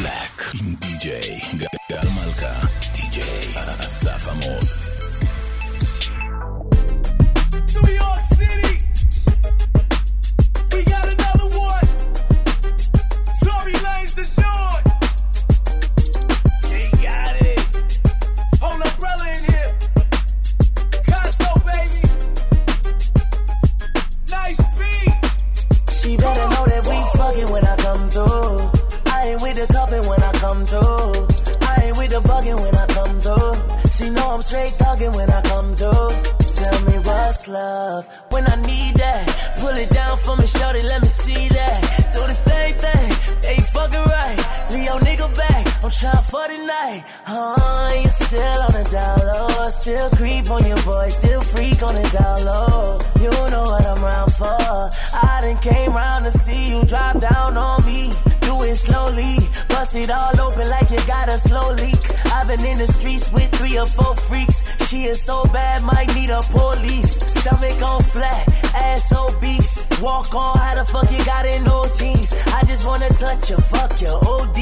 בלק 0.00 0.54
עם 0.60 0.74
די.ג'יי 0.74 1.40
גל 1.56 2.08
מלכה, 2.08 2.66
די.ג'יי 2.92 3.54
אסף 3.80 4.28
עמוס. 4.28 4.78
Straight 34.50 34.74
thugging 34.82 35.14
when 35.14 35.30
I 35.30 35.40
come 35.42 35.76
through. 35.76 36.10
Tell 36.58 36.78
me 36.88 36.96
what's 37.06 37.46
love 37.46 38.02
when 38.30 38.44
I 38.48 38.56
need 38.70 38.96
that. 38.96 39.24
Pull 39.60 39.76
it 39.84 39.90
down 39.90 40.18
for 40.18 40.36
me, 40.36 40.46
shorty, 40.46 40.82
let 40.82 41.00
me 41.02 41.08
see 41.08 41.48
that. 41.48 41.78
Do 42.14 42.20
the 42.30 42.36
thing 42.48 42.74
thing, 42.84 43.08
they 43.44 43.58
fucking 43.74 44.06
right. 44.16 44.38
Leo 44.72 44.94
nigga 45.06 45.28
back, 45.36 45.64
I'm 45.84 45.90
trying 45.90 46.24
for 46.32 46.46
the 46.52 46.58
night. 46.74 47.04
Uh, 47.26 47.92
you 48.02 48.10
still 48.10 48.60
on 48.66 48.72
the 48.78 48.84
down 48.90 49.18
low, 49.30 49.68
still 49.70 50.10
creep 50.18 50.50
on 50.50 50.66
your 50.66 50.82
boy, 50.82 51.06
still 51.06 51.40
freak 51.52 51.80
on 51.88 51.94
the 51.94 52.06
down 52.18 52.38
low. 52.50 52.98
You 53.22 53.30
know 53.52 53.64
what 53.72 53.86
I'm 53.86 54.04
around 54.04 54.32
for. 54.34 54.90
I 55.28 55.40
done 55.42 55.58
came 55.58 55.92
round 55.92 56.24
to 56.24 56.32
see 56.32 56.70
you 56.70 56.84
drop 56.86 57.20
down 57.20 57.56
on 57.56 57.86
me. 57.86 58.10
It 58.62 58.76
slowly, 58.76 59.38
bust 59.68 59.96
it 59.96 60.10
all 60.10 60.40
open 60.40 60.68
like 60.68 60.90
you 60.90 60.98
got 61.06 61.28
a 61.28 61.38
slow 61.38 61.72
leak. 61.72 61.96
I've 62.26 62.46
been 62.46 62.64
in 62.64 62.78
the 62.78 62.86
streets 62.86 63.32
with 63.32 63.50
three 63.52 63.76
or 63.78 63.86
four 63.86 64.14
freaks. 64.14 64.62
She 64.88 65.06
is 65.06 65.20
so 65.20 65.42
bad, 65.44 65.82
might 65.82 66.14
need 66.14 66.28
a 66.28 66.40
police. 66.42 67.16
Stomach 67.40 67.82
on 67.82 68.02
flat, 68.02 68.46
ass 68.74 69.12
obese. 69.12 69.86
Walk 70.00 70.34
on, 70.34 70.58
how 70.58 70.74
the 70.74 70.84
fuck 70.84 71.10
you 71.10 71.24
got 71.24 71.46
in 71.46 71.64
those 71.64 71.98
jeans? 71.98 72.32
I 72.54 72.62
just 72.64 72.86
wanna 72.86 73.08
touch 73.08 73.50
you, 73.50 73.56
fuck 73.56 74.00
your 74.00 74.18
OD. 74.28 74.58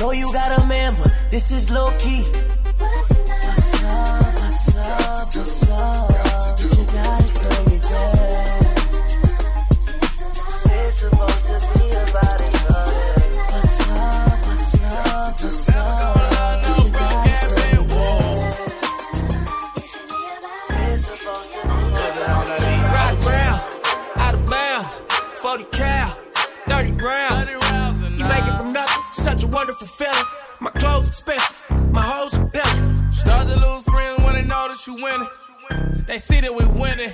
Know 0.00 0.12
you 0.12 0.32
got 0.32 0.58
a 0.58 0.66
man, 0.66 0.96
but 0.98 1.12
this 1.30 1.52
is 1.52 1.70
low 1.70 1.92
key. 1.98 2.22
What's 2.78 3.82
up, 3.84 4.34
what's 4.40 4.76
up, 4.76 5.36
what's 5.36 5.68
up? 5.70 6.60
You 6.60 6.84
got 6.86 7.21
rounds. 27.02 27.50
You 27.50 28.24
make 28.26 28.44
it 28.44 28.56
from 28.56 28.72
nothing, 28.72 29.02
such 29.12 29.42
a 29.42 29.46
wonderful 29.46 29.86
feeling. 29.86 30.24
My 30.60 30.70
clothes 30.70 31.08
expensive, 31.08 31.56
my 31.90 32.02
hoes 32.02 32.34
are 32.34 32.46
pilling. 32.46 33.12
Start 33.12 33.48
to 33.48 33.56
lose 33.56 33.82
friends 33.82 34.20
when 34.24 34.34
they 34.34 34.44
notice 34.44 34.86
you 34.86 34.94
winning. 34.94 35.28
They 36.06 36.18
see 36.18 36.40
that 36.40 36.54
we 36.54 36.64
winning. 36.64 37.12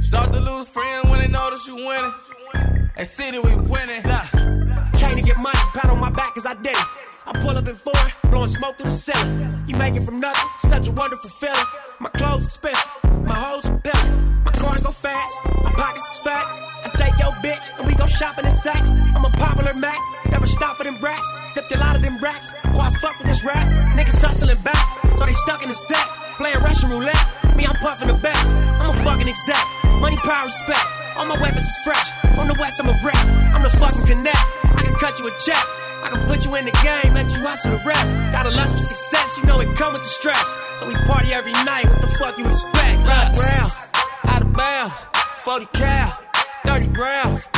Start 0.00 0.32
to 0.32 0.40
lose 0.40 0.68
friends 0.68 1.04
when 1.08 1.20
they 1.20 1.28
notice 1.28 1.66
you 1.68 1.76
winning. 1.76 2.14
They 2.96 3.04
see 3.04 3.30
that 3.30 3.42
we 3.42 3.54
winning. 3.54 4.02
Look, 4.02 4.26
came 5.00 5.16
to 5.16 5.22
get 5.22 5.38
money, 5.38 5.58
pat 5.74 5.90
on 5.90 6.00
my 6.00 6.10
back 6.10 6.34
cause 6.34 6.46
I 6.46 6.54
did 6.54 6.76
it. 6.76 6.86
I 7.26 7.32
pull 7.40 7.56
up 7.56 7.66
in 7.66 7.74
foreign, 7.74 8.12
blowing 8.30 8.48
smoke 8.48 8.78
through 8.78 8.90
the 8.90 8.96
ceiling. 8.96 9.64
You 9.66 9.76
make 9.76 9.94
it 9.96 10.04
from 10.04 10.20
nothing, 10.20 10.48
such 10.68 10.88
a 10.88 10.92
wonderful 10.92 11.30
feeling. 11.30 11.66
My 12.00 12.08
clothes 12.10 12.46
expensive, 12.46 12.90
my 13.24 13.34
hoes 13.34 13.66
are 13.66 13.78
pilling. 13.78 14.42
My 14.44 14.52
car 14.52 14.76
go 14.82 14.90
fast, 14.90 15.34
my 15.64 15.70
pockets 15.72 16.16
is 16.16 16.22
fat. 16.22 16.75
Take 16.96 17.18
your 17.18 17.32
bitch 17.44 17.64
and 17.78 17.86
we 17.86 17.94
go 17.94 18.06
shopping 18.06 18.44
in 18.44 18.52
sacks. 18.52 18.90
I'm 19.14 19.24
a 19.24 19.30
popular 19.30 19.74
Mac, 19.74 19.98
never 20.30 20.46
stop 20.46 20.76
for 20.76 20.84
them 20.84 20.98
brats. 20.98 21.28
Flipped 21.52 21.72
a 21.72 21.78
lot 21.78 21.96
of 21.96 22.02
them 22.02 22.18
racks. 22.18 22.52
Oh, 22.72 22.80
I 22.80 22.90
fuck 23.00 23.18
with 23.18 23.28
this 23.28 23.44
rap. 23.44 23.66
Niggas 23.96 24.20
hustling 24.20 24.62
back, 24.62 24.84
so 25.18 25.26
they 25.26 25.32
stuck 25.32 25.62
in 25.62 25.68
the 25.68 25.74
set. 25.74 26.06
Playing 26.36 26.60
Russian 26.60 26.90
roulette. 26.90 27.26
Me, 27.56 27.64
I'm 27.66 27.76
puffing 27.76 28.08
the 28.08 28.14
best. 28.14 28.52
I'm 28.80 28.90
a 28.90 28.92
fucking 29.04 29.28
exec. 29.28 29.64
Money, 30.00 30.16
power, 30.18 30.44
respect. 30.44 30.86
All 31.16 31.24
my 31.26 31.40
weapons 31.40 31.66
is 31.66 31.76
fresh. 31.84 32.08
On 32.36 32.46
the 32.46 32.54
west, 32.60 32.80
I'm 32.80 32.88
a 32.88 32.98
rap. 33.04 33.26
I'm 33.54 33.62
the 33.62 33.70
fucking 33.70 34.04
connect. 34.04 34.44
I 34.76 34.82
can 34.84 34.94
cut 34.96 35.18
you 35.18 35.28
a 35.28 35.32
check. 35.40 35.64
I 36.02 36.10
can 36.10 36.26
put 36.28 36.44
you 36.44 36.54
in 36.54 36.66
the 36.66 36.76
game, 36.84 37.14
let 37.14 37.26
you 37.30 37.42
hustle 37.42 37.72
the 37.72 37.82
rest. 37.84 38.14
Got 38.30 38.46
a 38.46 38.50
lust 38.50 38.78
for 38.78 38.84
success, 38.84 39.38
you 39.38 39.44
know 39.44 39.60
it 39.60 39.74
come 39.76 39.92
with 39.92 40.02
the 40.02 40.08
stress. 40.08 40.46
So 40.78 40.86
we 40.86 40.94
party 41.06 41.32
every 41.32 41.52
night, 41.64 41.86
what 41.86 42.00
the 42.00 42.06
fuck 42.06 42.38
you 42.38 42.46
expect? 42.46 43.00
Look, 43.00 43.42
round, 43.42 43.72
out 44.24 44.42
of 44.42 44.52
bounds, 44.52 45.06
40 45.40 45.66
cal, 45.72 46.18
30 46.66 46.88
rounds. 46.88 47.48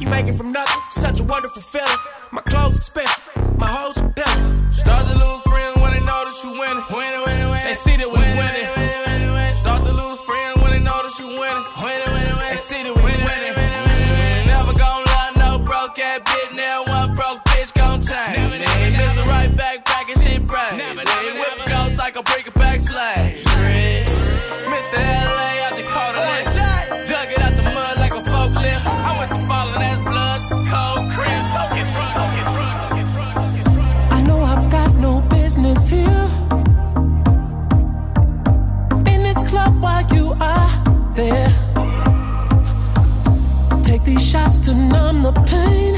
You 0.00 0.08
make 0.08 0.26
it 0.26 0.34
from 0.34 0.50
nothing, 0.52 0.82
such 0.90 1.20
a 1.20 1.24
wonderful 1.24 1.62
feeling. 1.62 2.02
My 2.32 2.42
clothes 2.42 2.76
expensive, 2.76 3.22
my 3.56 3.68
hoes 3.68 3.96
are 3.98 4.10
pilling. 4.10 4.72
Start 4.72 5.06
to 5.06 5.14
lose 5.14 5.42
friends 5.42 5.76
when 5.76 5.92
they 5.92 6.00
notice 6.00 6.42
you 6.42 6.50
winning. 6.50 6.84
Winning, 6.90 7.22
winning, 7.24 7.50
winning. 7.50 7.64
They 7.64 7.74
see 7.74 7.96
that 7.96 8.08
we 8.08 8.18
winning. 8.18 8.77
Are 40.40 40.70
there. 41.14 41.50
Take 43.82 44.04
these 44.04 44.24
shots 44.24 44.58
to 44.60 44.74
numb 44.74 45.22
the 45.22 45.32
pain, 45.52 45.94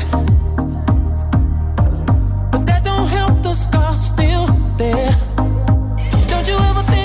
but 2.53 2.67
that 2.67 2.85
don't 2.85 3.09
help 3.09 3.43
the 3.43 3.55
scar 3.55 3.97
still 3.97 4.47
there. 4.77 5.13
Don't 6.31 6.47
you 6.49 6.55
ever 6.55 6.83
think 6.83 7.00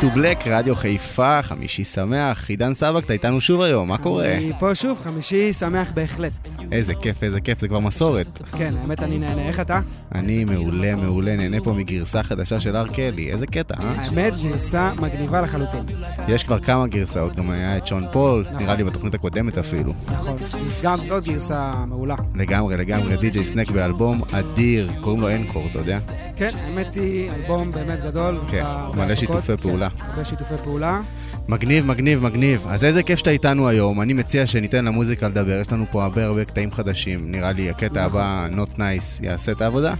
Back 0.00 0.02
to 0.02 0.16
Black, 0.16 0.48
רדיו 0.48 0.76
חיפה, 0.76 1.42
חמישי 1.42 1.84
שמח. 1.84 2.48
עידן 2.50 2.74
סבק, 2.74 3.04
אתה 3.04 3.12
איתנו 3.12 3.40
שוב 3.40 3.60
היום, 3.60 3.88
מה 3.88 3.98
קורה? 3.98 4.34
אני 4.36 4.52
פה 4.58 4.74
שוב, 4.74 4.98
חמישי 5.04 5.52
שמח 5.52 5.90
בהחלט. 5.94 6.32
איזה 6.72 6.94
כיף, 6.94 7.22
איזה 7.22 7.40
כיף, 7.40 7.60
זה 7.60 7.68
כבר 7.68 7.78
מסורת. 7.78 8.42
כן, 8.58 8.70
האמת 8.80 9.02
אני 9.02 9.18
נהנה. 9.18 9.48
איך 9.48 9.60
אתה? 9.60 9.80
אני 10.14 10.44
מעולה, 10.44 10.96
מעולה, 10.96 11.36
נהנה 11.36 11.60
פה 11.60 11.72
מגרסה 11.72 12.22
חדשה 12.22 12.60
של 12.60 12.76
ארקלי, 12.76 13.32
איזה 13.32 13.46
קטע, 13.46 13.74
אה? 13.80 13.92
האמת, 13.98 14.32
גרסה 14.42 14.92
מגניבה 15.00 15.40
לחלוטין. 15.40 15.80
יש 16.28 16.44
כבר 16.44 16.58
כמה 16.58 16.86
גרסאות, 16.86 17.36
גם 17.36 17.50
היה 17.50 17.76
את 17.76 17.86
שון 17.86 18.04
פול, 18.12 18.46
נראה 18.58 18.74
לי 18.74 18.84
בתוכנית 18.84 19.14
הקודמת 19.14 19.58
אפילו. 19.58 19.92
נכון. 20.06 20.36
גם 20.82 20.96
זאת 20.96 21.24
גרסה 21.24 21.72
מעולה. 21.86 22.16
לגמרי, 22.34 22.76
לגמרי, 22.76 23.16
די.ג'יי 23.16 23.44
סנק 23.44 23.70
באלבום 23.70 24.22
אדיר, 24.32 24.90
קוראים 25.00 25.20
לו 25.20 25.30
אנקור, 25.30 25.66
אתה 25.70 25.78
יודע? 25.78 25.98
כן, 26.36 26.50
האמת 26.62 26.94
היא 26.94 27.30
אלבום 27.30 27.70
באמת 27.70 28.04
גדול. 28.04 28.38
כן, 28.50 28.64
מלא 28.94 29.14
שיתופי 29.14 29.56
פעולה. 29.56 29.88
הרבה 30.08 30.24
שיתופי 30.24 30.54
פעולה. 30.64 31.00
מגניב, 31.48 31.86
מגניב, 31.86 32.22
מגניב. 32.22 32.66
אז 32.68 32.84
איזה 32.84 33.02
כיף 33.02 33.18
שאתה 33.18 33.30
איתנו 33.30 33.68
היום. 33.68 34.00
אני 34.00 34.12
מציע 34.12 34.46
שניתן 34.46 34.84
למוזיקה 34.84 35.28
לדבר, 35.28 35.60
יש 35.60 35.72
לנו 35.72 35.84
פה 35.90 36.04
הרבה 36.04 36.24
הרבה 36.24 36.44
קטעים 36.44 36.72
חדשים. 36.72 37.32
נראה 37.32 37.52
לי 37.52 37.70
הקטע 37.70 38.06
נכון. 38.06 38.20
הבא, 38.20 38.48
Not 38.62 38.78
Nice, 38.78 39.24
יעשה 39.24 39.52
את 39.52 39.60
העבודה. 39.60 39.94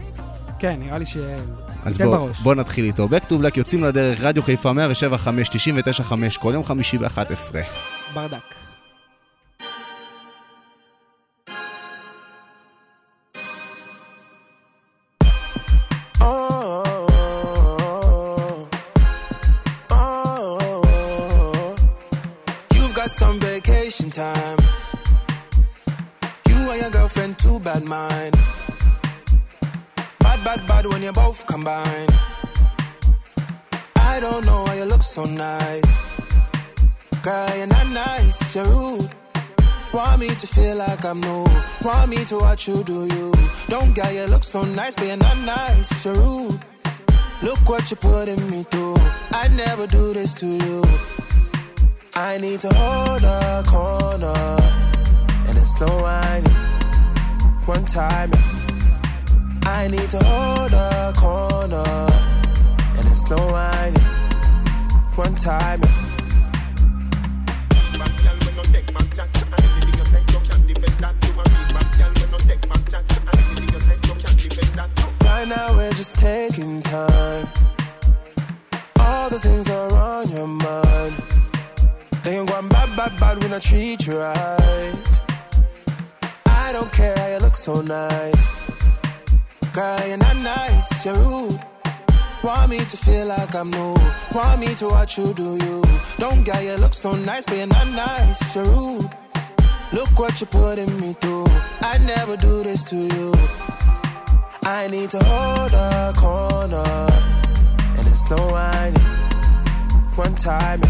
כן, 0.58 0.76
נראה 0.80 0.98
לי 0.98 1.06
ש... 1.06 1.16
אז 1.84 1.98
בוא. 1.98 2.28
בוא 2.42 2.54
נתחיל 2.54 2.84
איתו. 2.84 3.08
Back 3.08 3.30
to 3.30 3.32
Black 3.32 3.56
יוצאים 3.56 3.84
לדרך, 3.84 4.20
רדיו 4.20 4.42
חיפה 4.42 4.70
107.5, 4.70 5.26
99.5, 6.02 6.38
כל 6.40 6.50
יום 6.54 6.64
חמישי 6.64 6.98
ב-11. 6.98 7.54
ברדק. 8.14 8.59
To 40.40 40.46
feel 40.46 40.76
like 40.76 41.04
I'm 41.04 41.20
new. 41.20 41.44
Want 41.82 42.10
me 42.10 42.24
to 42.24 42.36
watch 42.38 42.66
you 42.66 42.82
do 42.82 43.04
you. 43.06 43.32
Don't 43.68 43.92
get 43.92 44.14
you 44.14 44.24
look 44.24 44.42
so 44.42 44.62
nice, 44.62 44.96
you're 44.98 45.16
not 45.16 45.36
nice, 45.38 46.04
you're 46.04 46.14
rude. 46.14 46.64
Look 47.42 47.68
what 47.68 47.90
you're 47.90 47.98
putting 47.98 48.50
me 48.50 48.62
through. 48.62 48.96
I 49.32 49.48
never 49.48 49.86
do 49.86 50.14
this 50.14 50.32
to 50.34 50.46
you. 50.46 50.82
I 52.14 52.38
need 52.38 52.60
to 52.60 52.72
hold 52.72 53.22
a 53.22 53.62
corner. 53.66 54.56
And 55.46 55.58
it's 55.58 55.76
slow 55.76 56.02
whining. 56.02 56.52
One 57.66 57.84
time. 57.84 58.30
I 59.64 59.88
need 59.88 60.08
to 60.10 60.24
hold 60.24 60.72
a 60.72 61.12
corner. 61.16 61.90
And 62.96 63.06
it's 63.06 63.26
slow 63.26 63.46
whining. 63.52 64.02
One 65.16 65.34
time. 65.34 66.09
Right 75.24 75.48
now 75.48 75.74
we're 75.74 75.92
just 75.92 76.16
taking 76.16 76.82
time. 76.82 77.48
All 78.98 79.30
the 79.30 79.40
things 79.40 79.68
are 79.68 79.92
on 79.92 80.30
your 80.30 80.46
mind. 80.46 80.90
Bad, 82.68 82.96
bad, 82.96 83.20
bad 83.20 83.42
when 83.42 83.52
I 83.54 83.58
treat 83.58 84.06
you 84.06 84.18
right. 84.18 85.20
I 86.46 86.72
don't 86.72 86.92
care 86.92 87.16
how 87.16 87.28
you 87.28 87.38
look 87.38 87.56
so 87.56 87.80
nice. 87.80 88.46
Girl, 89.72 90.06
you're 90.08 90.16
not 90.16 90.36
nice, 90.36 91.04
you're 91.04 91.14
rude. 91.14 91.60
Want 92.42 92.70
me 92.70 92.84
to 92.84 92.96
feel 92.96 93.26
like 93.26 93.54
I'm 93.54 93.70
new. 93.70 93.96
Want 94.34 94.60
me 94.60 94.74
to 94.74 94.88
watch 94.88 95.18
you 95.18 95.32
do 95.34 95.56
you. 95.56 95.82
Don't 96.18 96.42
get 96.44 96.64
you 96.64 96.76
look 96.76 96.94
so 96.94 97.14
nice, 97.14 97.44
but 97.46 97.56
you're 97.56 97.66
not 97.66 97.88
nice, 97.88 98.54
you're 98.54 98.64
rude. 98.64 99.10
Look 99.92 100.16
what 100.20 100.40
you're 100.40 100.46
putting 100.46 101.00
me 101.00 101.14
through. 101.14 101.46
I 101.82 101.98
never 102.06 102.36
do 102.36 102.62
this 102.62 102.84
to 102.84 102.96
you. 102.96 103.34
I 104.62 104.86
need 104.86 105.10
to 105.10 105.18
hold 105.24 105.72
a 105.72 106.12
corner. 106.16 107.08
And 107.98 108.06
it's 108.06 108.24
slow 108.28 108.52
whining. 108.52 109.02
One 110.14 110.34
time. 110.36 110.80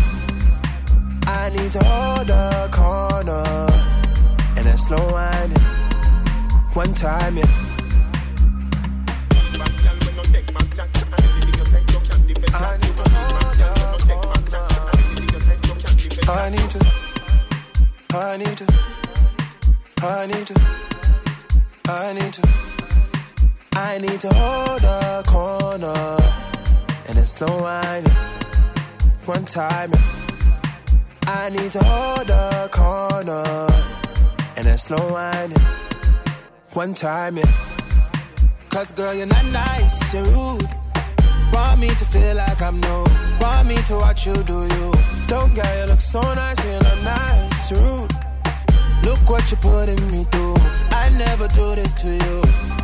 I 1.26 1.48
need 1.56 1.72
to 1.72 1.82
hold 1.82 2.28
a 2.28 2.68
corner. 2.70 3.70
And 4.58 4.68
it's 4.68 4.86
slow 4.86 5.08
whining. 5.10 5.56
One 6.74 6.92
time, 6.92 7.38
yeah. 7.38 7.66
I 16.28 16.50
need 16.50 16.70
to. 16.70 16.99
I 18.12 18.36
need 18.36 18.56
to. 18.56 18.66
I 20.02 20.26
need 20.26 20.46
to. 20.48 20.60
I 21.86 22.12
need 22.12 22.32
to. 22.32 22.48
I 23.72 23.98
need 23.98 24.20
to. 24.20 24.34
Hold 24.34 24.82
a 24.82 25.22
corner. 25.26 26.16
And 27.06 27.18
it's 27.18 27.32
slow 27.32 27.58
whining. 27.58 28.12
One 29.26 29.44
time. 29.44 29.92
I 31.26 31.50
need 31.50 31.70
to 31.72 31.84
hold 31.84 32.30
a 32.30 32.68
corner. 32.72 33.68
And 34.56 34.66
it's 34.66 34.82
slow 34.82 35.06
whining. 35.12 35.56
One 36.72 36.94
time, 36.94 37.36
yeah. 37.36 37.52
Cause 38.70 38.90
girl, 38.92 39.14
you're 39.14 39.26
not 39.26 39.44
nice, 39.46 40.14
you're 40.14 40.24
rude. 40.24 40.68
Want 41.52 41.80
me 41.80 41.88
to 41.88 42.04
feel 42.06 42.34
like 42.34 42.60
I'm 42.60 42.80
new. 42.80 43.04
Want 43.40 43.68
me 43.68 43.76
to 43.82 43.94
watch 43.94 44.26
you 44.26 44.34
do 44.42 44.66
you. 44.66 44.94
Don't 45.28 45.54
get 45.54 45.78
you 45.78 45.86
look 45.86 46.00
so 46.00 46.20
nice, 46.20 46.64
you're 46.64 46.82
not 46.82 47.02
what 49.40 49.50
you're 49.50 49.60
putting 49.60 50.10
me 50.10 50.24
through. 50.24 50.54
I 50.90 51.08
never 51.16 51.48
do 51.48 51.74
this 51.74 51.94
to 51.94 52.08
you. 52.08 52.79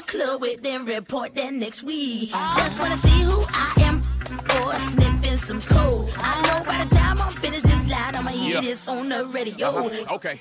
The 0.00 0.12
club 0.12 0.40
with 0.40 0.62
then 0.62 0.84
report 0.84 1.34
that 1.34 1.52
next 1.52 1.82
week. 1.82 2.30
Just 2.30 2.80
wanna 2.80 2.96
see 2.98 3.22
who 3.22 3.44
I 3.48 3.72
am 3.78 4.02
or 4.64 4.74
sniffing 4.80 5.36
some 5.38 5.60
coke. 5.62 6.10
I 6.16 6.40
know 6.42 6.64
by 6.64 6.82
the 6.84 6.94
time 6.94 7.20
I'm 7.20 7.32
finished 7.32 7.64
this 7.64 7.90
line, 7.90 8.14
I'ma 8.14 8.30
hear 8.30 8.54
Yeah. 8.56 8.60
this 8.60 8.86
on 8.88 9.08
the 9.08 9.26
radio. 9.26 9.90
Okay. 10.10 10.40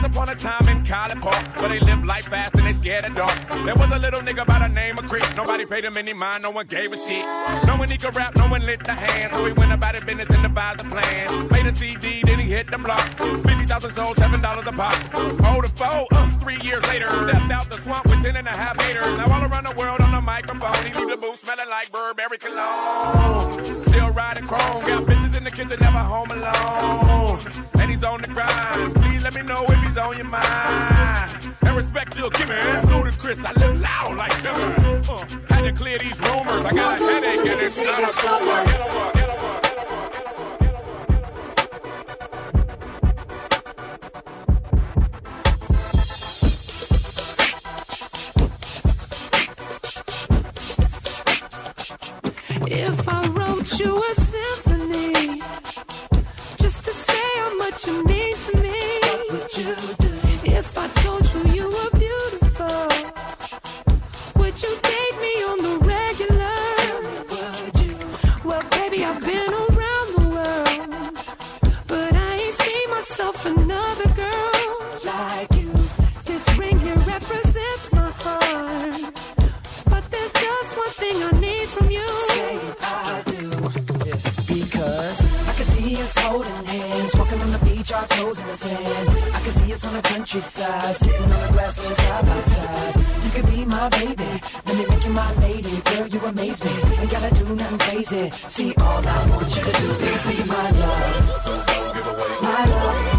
Once 0.00 0.14
upon 0.14 0.28
a 0.28 0.34
time 0.36 0.68
in 0.68 0.84
Park, 1.20 1.60
where 1.60 1.70
they 1.70 1.80
live 1.80 2.04
life 2.04 2.26
fast 2.26 2.54
and 2.54 2.64
they 2.64 2.72
scared 2.72 3.04
of 3.04 3.16
dark. 3.16 3.34
There 3.64 3.74
was 3.74 3.90
a 3.90 3.98
little 3.98 4.20
nigga 4.20 4.46
by 4.46 4.60
the 4.60 4.68
name 4.68 4.96
of 4.96 5.08
Chris. 5.08 5.26
Nobody 5.34 5.66
paid 5.66 5.84
him 5.84 5.96
any 5.96 6.14
mind, 6.14 6.44
no 6.44 6.50
one 6.50 6.66
gave 6.66 6.92
a 6.92 6.96
shit. 6.96 7.24
No 7.66 7.74
one 7.76 7.88
he 7.88 7.98
could 7.98 8.14
rap, 8.14 8.36
no 8.36 8.46
one 8.46 8.64
lit 8.64 8.84
the 8.84 8.94
hand. 8.94 9.32
So 9.32 9.44
he 9.44 9.52
went 9.54 9.72
about 9.72 9.96
his 9.96 10.04
business 10.04 10.28
and 10.30 10.42
devised 10.44 10.80
a 10.82 10.84
plan. 10.84 11.48
Made 11.48 11.66
a 11.66 11.74
CD, 11.74 12.22
then 12.22 12.38
he 12.38 12.46
hit 12.46 12.70
the 12.70 12.78
block. 12.78 13.02
50,000 13.18 13.94
sold, 13.96 14.16
$7 14.16 14.66
a 14.66 14.72
pop. 14.72 14.94
Hold 15.44 15.64
the 15.64 15.68
phone, 15.70 16.06
uh, 16.12 16.38
three 16.38 16.60
years 16.60 16.86
later. 16.86 17.08
Stepped 17.26 17.50
out 17.50 17.68
the 17.68 17.76
swamp 17.82 18.06
with 18.06 18.22
10 18.22 18.36
and 18.36 18.46
a 18.46 18.50
half 18.50 18.80
haters. 18.80 19.16
Now 19.16 19.32
all 19.32 19.50
around 19.50 19.64
the 19.64 19.74
world 19.74 20.00
on 20.00 20.12
the 20.12 20.20
microphone. 20.20 20.86
He 20.86 20.94
leave 20.94 21.10
the 21.10 21.16
booth 21.16 21.40
smelling 21.40 21.68
like 21.70 21.90
Burberry 21.90 22.38
cologne. 22.38 23.82
Still 23.82 24.10
riding 24.10 24.46
chrome, 24.46 24.84
got 24.84 25.02
bitches 25.06 25.27
in 25.38 25.44
the 25.44 25.50
kitchen, 25.50 25.78
never 25.80 25.98
home 25.98 26.30
alone. 26.32 27.38
And 27.78 27.90
he's 27.90 28.02
on 28.02 28.20
the 28.20 28.28
grind. 28.28 28.94
Please 28.96 29.22
let 29.22 29.34
me 29.34 29.42
know 29.42 29.64
if 29.68 29.80
he's 29.82 29.96
on 29.96 30.16
your 30.16 30.26
mind. 30.26 31.54
And 31.62 31.76
respect 31.76 32.16
you'll 32.16 32.30
give 32.30 32.48
me. 32.48 32.56
Ludacris, 32.90 33.44
I 33.44 33.52
live 33.52 33.80
loud 33.80 34.16
like 34.16 34.32
Timber. 34.42 35.10
Uh, 35.10 35.24
had 35.48 35.62
to 35.62 35.72
clear 35.72 35.98
these 35.98 36.18
rumors. 36.20 36.64
I 36.64 36.72
got 36.72 37.00
a 37.00 37.04
headache 37.04 37.46
and 37.46 37.60
it's 37.60 37.78
not 37.78 38.02
a 38.02 38.12
tumor. 38.20 39.67
Our 87.98 88.06
toes 88.08 88.40
in 88.40 88.46
the 88.46 88.56
sand. 88.56 89.08
I 89.34 89.40
can 89.40 89.50
see 89.50 89.72
us 89.72 89.84
on 89.84 89.94
the 89.94 90.02
countryside, 90.02 90.96
sitting 90.96 91.22
on 91.22 91.40
the 91.46 91.52
grassland 91.52 91.96
side 91.96 92.26
by 92.26 92.40
side. 92.40 92.94
You 93.24 93.30
could 93.30 93.46
be 93.50 93.64
my 93.64 93.88
baby, 93.88 94.30
let 94.66 94.74
me 94.78 94.86
make 94.86 95.04
you 95.04 95.10
my 95.10 95.32
lady. 95.46 95.80
Girl, 95.90 96.06
you 96.06 96.20
amaze 96.20 96.62
me, 96.64 96.70
ain't 97.00 97.10
gotta 97.10 97.34
do 97.34 97.44
nothing 97.56 97.78
crazy. 97.78 98.30
See, 98.30 98.72
all 98.74 99.06
I 99.06 99.30
want 99.30 99.50
you 99.56 99.62
to 99.68 99.72
do 99.80 99.88
is 100.12 100.22
be 100.28 100.36
my 100.48 100.70
love. 100.82 102.42
My 102.42 102.64
love. 102.66 103.17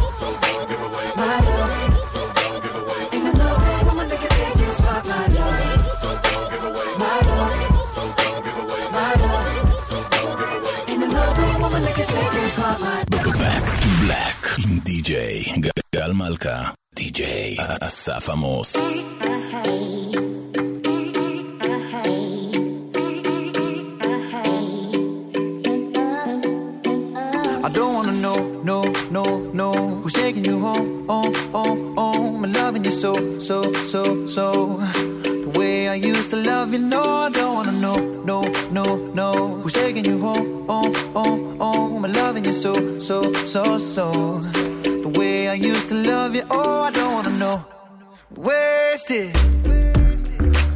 מלכה, 16.28 16.62
די.ג'יי 16.94 17.56
אסף 17.80 18.28
עמוס. 18.30 18.76
I 27.66 27.70
don't 27.70 27.94
wanna 27.94 28.12
know, 28.12 28.38
no, 28.62 28.82
no, 29.10 29.24
no 29.60 29.72
Who's 30.02 30.12
taking 30.12 30.44
you 30.44 30.58
home, 30.60 31.06
home, 31.06 31.34
home, 31.52 31.96
home 31.96 32.44
And 32.44 32.54
loving 32.54 32.84
you 32.84 32.90
so, 32.90 33.12
so, 33.38 33.62
so, 33.92 34.26
so 34.26 34.46
The 35.22 35.52
way 35.58 35.88
I 35.88 35.94
used 35.94 36.28
to 36.30 36.36
love 36.36 36.72
you, 36.74 36.80
no 36.80 37.02
I 37.02 37.30
don't 37.30 37.54
wanna 37.54 37.72
know, 37.72 37.96
no, 38.30 38.42
no, 38.70 38.84
no 39.20 39.30
Who's 39.62 39.72
taking 39.72 40.04
you 40.04 40.18
home, 40.18 40.66
home, 40.66 40.94
home, 41.14 41.58
home 41.58 42.04
And 42.04 42.14
loving 42.16 42.44
you 42.44 42.52
so, 42.52 42.98
so, 42.98 43.22
so, 43.32 43.78
so 43.78 44.27
oh 46.51 46.81
I 46.83 46.91
don't 46.91 47.13
wanna 47.13 47.37
know. 47.37 47.65
Wasted 48.35 49.35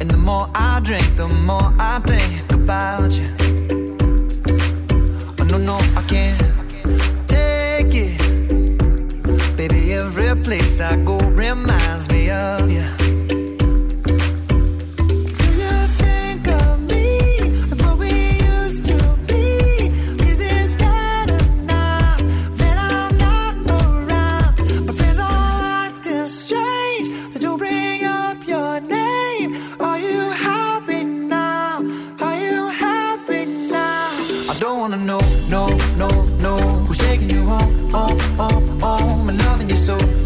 And 0.00 0.10
the 0.10 0.16
more 0.16 0.50
I 0.54 0.80
drink, 0.80 1.04
the 1.16 1.28
more 1.28 1.72
I 1.78 2.00
think 2.00 2.33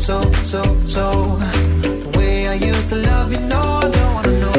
so, 0.09 0.23
so, 0.53 0.63
so. 0.87 1.11
The 1.83 2.13
way 2.17 2.49
I 2.49 2.55
used 2.55 2.89
to 2.89 2.97
love 2.97 3.31
you, 3.31 3.41
no, 3.41 3.61
I 3.61 3.91
don't 3.91 4.15
wanna 4.15 4.41
know, 4.41 4.55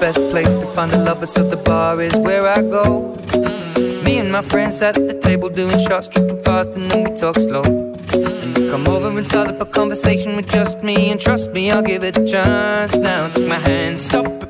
best 0.00 0.30
place 0.30 0.54
to 0.54 0.66
find 0.74 0.90
the 0.90 0.96
lovers, 0.96 1.30
so 1.30 1.44
the 1.44 1.56
bar 1.56 2.00
is 2.00 2.16
where 2.16 2.46
I 2.46 2.62
go. 2.62 3.14
Mm. 3.28 4.02
Me 4.02 4.18
and 4.18 4.32
my 4.32 4.40
friends 4.40 4.80
at 4.80 4.94
the 4.94 5.12
table 5.20 5.50
doing 5.50 5.78
shots, 5.86 6.08
tripping 6.08 6.42
fast, 6.42 6.72
and 6.76 6.90
then 6.90 7.04
we 7.04 7.10
talk 7.14 7.36
slow. 7.36 7.62
And 7.62 8.56
you 8.56 8.70
come 8.70 8.88
over 8.88 9.08
and 9.18 9.26
start 9.26 9.48
up 9.48 9.60
a 9.60 9.66
conversation 9.66 10.34
with 10.36 10.48
just 10.48 10.82
me, 10.82 11.10
and 11.10 11.20
trust 11.20 11.52
me, 11.52 11.70
I'll 11.70 11.82
give 11.82 12.02
it 12.04 12.16
a 12.16 12.24
chance. 12.24 12.96
Now 12.96 13.28
take 13.28 13.46
my 13.46 13.58
hand, 13.58 13.98
stop 13.98 14.26
it, 14.42 14.49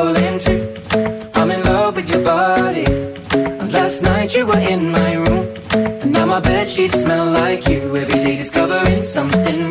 in 4.69 4.91
my 4.91 5.13
room. 5.15 5.53
And 5.73 6.11
now 6.11 6.25
my 6.25 6.39
bed 6.39 6.67
sheets 6.67 7.01
smell 7.01 7.25
like 7.25 7.67
you. 7.67 7.95
Every 7.95 8.19
day 8.23 8.37
discovering 8.37 9.01
something 9.01 9.70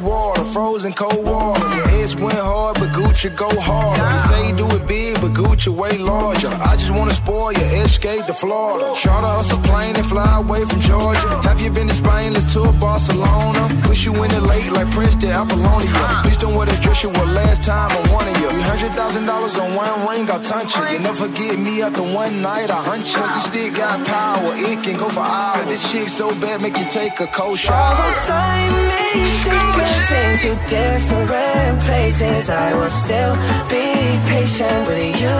Water, 0.00 0.44
frozen 0.44 0.92
cold 0.92 1.24
water. 1.24 1.95
Ex 2.06 2.14
went 2.14 2.38
hard, 2.38 2.78
but 2.78 2.90
Gucci 2.92 3.34
go 3.34 3.50
harder. 3.58 4.06
You 4.12 4.18
say 4.28 4.40
you 4.46 4.54
do 4.54 4.66
it 4.76 4.86
big, 4.86 5.20
but 5.20 5.32
Gucci 5.32 5.74
way 5.74 5.98
larger. 5.98 6.52
I 6.70 6.76
just 6.76 6.92
wanna 6.92 7.10
spoil 7.10 7.52
you, 7.52 7.66
escape 7.82 8.26
to 8.26 8.32
Florida. 8.32 8.94
Charter 8.94 9.26
us 9.40 9.50
a 9.52 9.56
plane 9.68 9.96
and 9.96 10.06
fly 10.06 10.38
away 10.38 10.64
from 10.66 10.80
Georgia. 10.82 11.30
Have 11.42 11.60
you 11.60 11.68
been 11.70 11.88
to 11.88 11.94
Spain? 11.94 12.32
Let's 12.32 12.52
tour 12.54 12.72
Barcelona. 12.74 13.62
Push 13.88 14.04
you 14.06 14.14
in 14.22 14.30
the 14.30 14.40
lake 14.40 14.70
like 14.70 14.88
Prince 14.92 15.16
to 15.22 15.28
Apollonia. 15.32 16.22
Please 16.22 16.36
don't 16.36 16.54
wear 16.54 16.66
the 16.66 16.78
dress 16.80 17.02
you 17.02 17.10
wore 17.10 17.26
last 17.42 17.64
time 17.64 17.90
on 17.98 18.04
one 18.18 18.28
of 18.28 18.36
you. 18.40 18.50
Hundred 18.70 18.92
thousand 18.92 19.24
dollars 19.26 19.56
on 19.56 19.74
one 19.74 20.06
ring, 20.06 20.30
I'll 20.30 20.40
touch 20.40 20.76
you. 20.76 20.84
You 20.92 21.00
never 21.00 21.26
get 21.26 21.58
me 21.58 21.82
after 21.82 22.04
one 22.04 22.40
night, 22.40 22.70
I 22.70 22.80
hunt 22.88 23.04
you. 23.10 23.18
'Cause 23.18 23.34
this 23.34 23.46
stick 23.50 23.74
got 23.74 24.04
power, 24.04 24.52
it 24.70 24.78
can 24.84 24.96
go 24.96 25.08
for 25.08 25.26
hours. 25.26 25.66
This 25.66 25.90
chick 25.90 26.08
so 26.08 26.32
bad, 26.42 26.62
make 26.62 26.78
you 26.78 26.86
take 26.86 27.18
a 27.18 27.26
cold 27.26 27.58
shower. 27.58 27.96
Although 27.98 28.26
time 28.30 28.74
may 28.92 29.12
take 29.42 29.76
us 29.88 30.10
into 30.22 30.50
different 30.70 31.82
I 31.98 32.74
will 32.74 32.90
still 32.90 33.34
be 33.68 33.86
patient 34.28 34.86
with 34.86 35.20
you. 35.20 35.38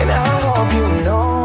And 0.00 0.10
I 0.10 0.26
hope 0.40 0.72
you 0.74 1.04
know 1.04 1.41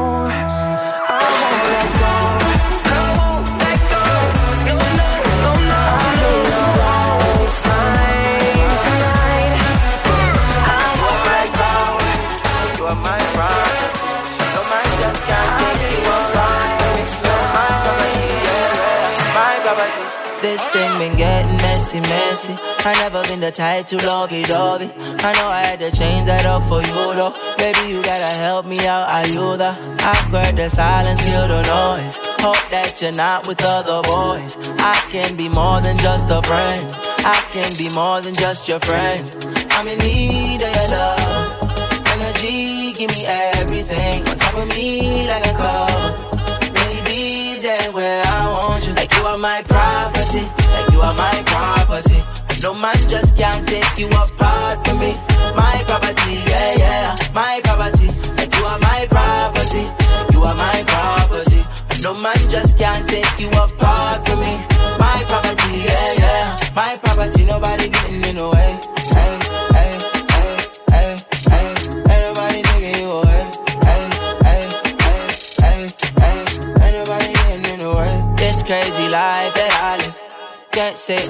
messy, 22.01 22.53
messy. 22.53 22.77
I 22.85 22.93
never 22.99 23.23
been 23.23 23.39
the 23.39 23.51
type 23.51 23.87
to 23.87 23.97
love 24.05 24.31
it, 24.31 24.49
love 24.49 24.81
it. 24.81 24.91
I 24.97 25.33
know 25.33 25.47
I 25.47 25.61
had 25.65 25.79
to 25.79 25.91
change 25.91 26.27
that 26.27 26.45
up 26.45 26.63
for 26.63 26.81
you 26.81 27.13
though. 27.15 27.33
Baby, 27.57 27.89
you 27.89 28.01
gotta 28.03 28.37
help 28.39 28.65
me 28.65 28.79
out, 28.85 29.09
are 29.09 29.27
you 29.27 29.57
the? 29.57 29.75
I've 29.99 30.31
heard 30.31 30.55
the 30.55 30.69
silence, 30.69 31.21
hear 31.23 31.47
the 31.47 31.63
noise. 31.63 32.17
Hope 32.39 32.69
that 32.69 33.01
you're 33.01 33.11
not 33.11 33.47
with 33.47 33.63
other 33.63 34.01
boys. 34.07 34.57
I 34.79 34.95
can 35.11 35.35
be 35.35 35.49
more 35.49 35.81
than 35.81 35.97
just 35.97 36.29
a 36.29 36.41
friend. 36.41 36.91
I 37.19 37.39
can 37.51 37.71
be 37.77 37.89
more 37.93 38.21
than 38.21 38.33
just 38.35 38.67
your 38.69 38.79
friend. 38.79 39.29
I'm 39.71 39.87
in 39.87 39.99
need 39.99 40.61
of 40.61 40.75
your 40.75 40.89
love. 40.91 41.67
Energy, 42.13 42.93
give 42.93 43.11
me 43.11 43.25
everything. 43.25 44.27
On 44.27 44.37
top 44.37 44.55
of 44.55 44.67
me 44.69 45.27
like 45.27 45.45
a 45.45 45.53
cup. 45.53 46.73
Baby, 46.73 47.59
there 47.61 47.91
where 47.91 48.23
I 48.25 48.47
want 48.51 48.87
you. 48.87 48.93
Like 48.93 49.13
you 49.15 49.23
are 49.23 49.37
my 49.37 49.61
property. 49.63 50.66
Like 50.77 50.93
you 50.93 51.01
are 51.01 51.13
my 51.15 51.41
property. 51.47 52.21
No 52.61 52.73
man 52.73 52.95
just 53.09 53.35
can't 53.35 53.67
take 53.67 53.97
you 53.97 54.07
apart 54.09 54.85
from 54.85 54.99
me. 54.99 55.13
My 55.57 55.83
property, 55.87 56.35
yeah, 56.45 56.77
yeah. 56.77 57.15
My 57.33 57.59
property. 57.63 58.09
Like 58.37 58.53
you 58.55 58.65
are 58.65 58.79
my 58.79 59.07
property. 59.09 59.89
You 60.33 60.43
are 60.43 60.53
my 60.53 60.83
property. 60.85 61.65
And 61.89 62.03
no 62.03 62.13
man 62.13 62.37
just 62.47 62.77
can't 62.77 63.09
take 63.09 63.39
you 63.39 63.49
apart 63.49 64.27
from 64.27 64.39
me. 64.39 64.53
My 65.01 65.25
property, 65.27 65.81
yeah, 65.89 66.13
yeah. 66.21 66.57
My 66.75 66.95
property, 67.01 67.43
nobody 67.45 67.89
getting 67.89 68.23
in 68.29 68.35
the 68.35 68.47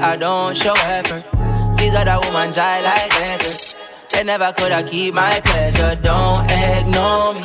I 0.07 0.15
don't 0.15 0.55
show 0.55 0.73
effort. 0.85 1.25
These 1.77 1.93
other 1.93 2.17
women 2.23 2.53
dry 2.53 2.79
like 2.79 3.11
desert. 3.11 3.75
They 4.13 4.23
never 4.23 4.53
could 4.53 4.71
have 4.71 4.89
keep 4.89 5.13
my 5.13 5.41
pleasure. 5.43 5.99
Don't 6.01 6.49
ignore 6.49 7.33
me. 7.33 7.41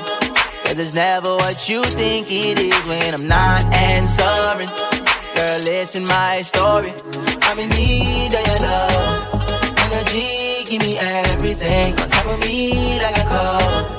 Cause 0.63 0.79
it's 0.79 0.93
never 0.95 1.35
what 1.35 1.69
you 1.69 1.83
think 1.83 2.31
it 2.31 2.61
is 2.61 2.81
when 2.87 3.15
I'm 3.15 3.27
not 3.27 3.65
answering. 3.75 4.71
Girl, 5.35 5.59
listen 5.67 6.05
my 6.05 6.43
story. 6.43 6.93
I'm 7.51 7.59
in 7.59 7.69
need 7.71 8.33
of 8.33 8.47
your 8.47 8.61
love. 8.63 9.43
Energy, 9.91 10.63
give 10.71 10.83
me 10.83 10.99
everything. 11.01 11.99
On 11.99 12.09
top 12.11 12.27
of 12.27 12.41
me 12.47 13.01
like 13.03 13.19
a 13.19 13.27
cup. 13.27 13.91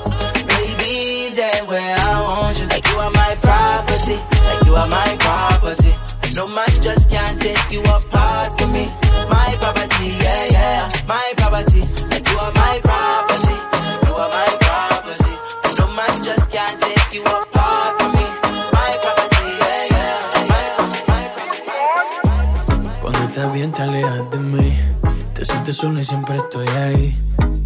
Baby, 0.48 1.36
there 1.36 1.66
where 1.66 1.96
I 1.98 2.20
want 2.22 2.58
you. 2.58 2.66
Like 2.68 2.88
you 2.88 2.96
are 2.96 3.10
my 3.10 3.36
property. 3.42 4.16
Like 4.48 4.64
you 4.64 4.74
are 4.74 4.88
my 4.88 5.16
property. 5.20 5.92
No 6.34 6.48
man 6.48 6.66
just 6.80 7.10
can't 7.10 7.40
take 7.42 7.70
you 7.70 7.82
apart 7.82 8.23
bien 23.64 23.72
te 23.72 23.82
alejas 23.82 24.30
de 24.30 24.38
mí 24.38 24.78
Te 25.32 25.44
sientes 25.44 25.76
sola 25.76 26.00
y 26.00 26.04
siempre 26.04 26.36
estoy 26.36 26.68
ahí 26.68 27.18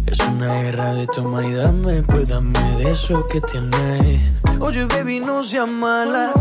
Es 0.05 0.19
una 0.19 0.47
guerra 0.47 0.91
de 0.93 1.07
toma 1.07 1.45
y 1.45 1.53
dame 1.53 2.03
Pues 2.03 2.29
dame 2.29 2.59
de 2.77 2.91
eso 2.91 3.25
que 3.27 3.41
tienes 3.41 4.21
Oye 4.61 4.85
baby 4.85 5.19
no 5.19 5.43
seas 5.43 5.67
mala 5.67 6.31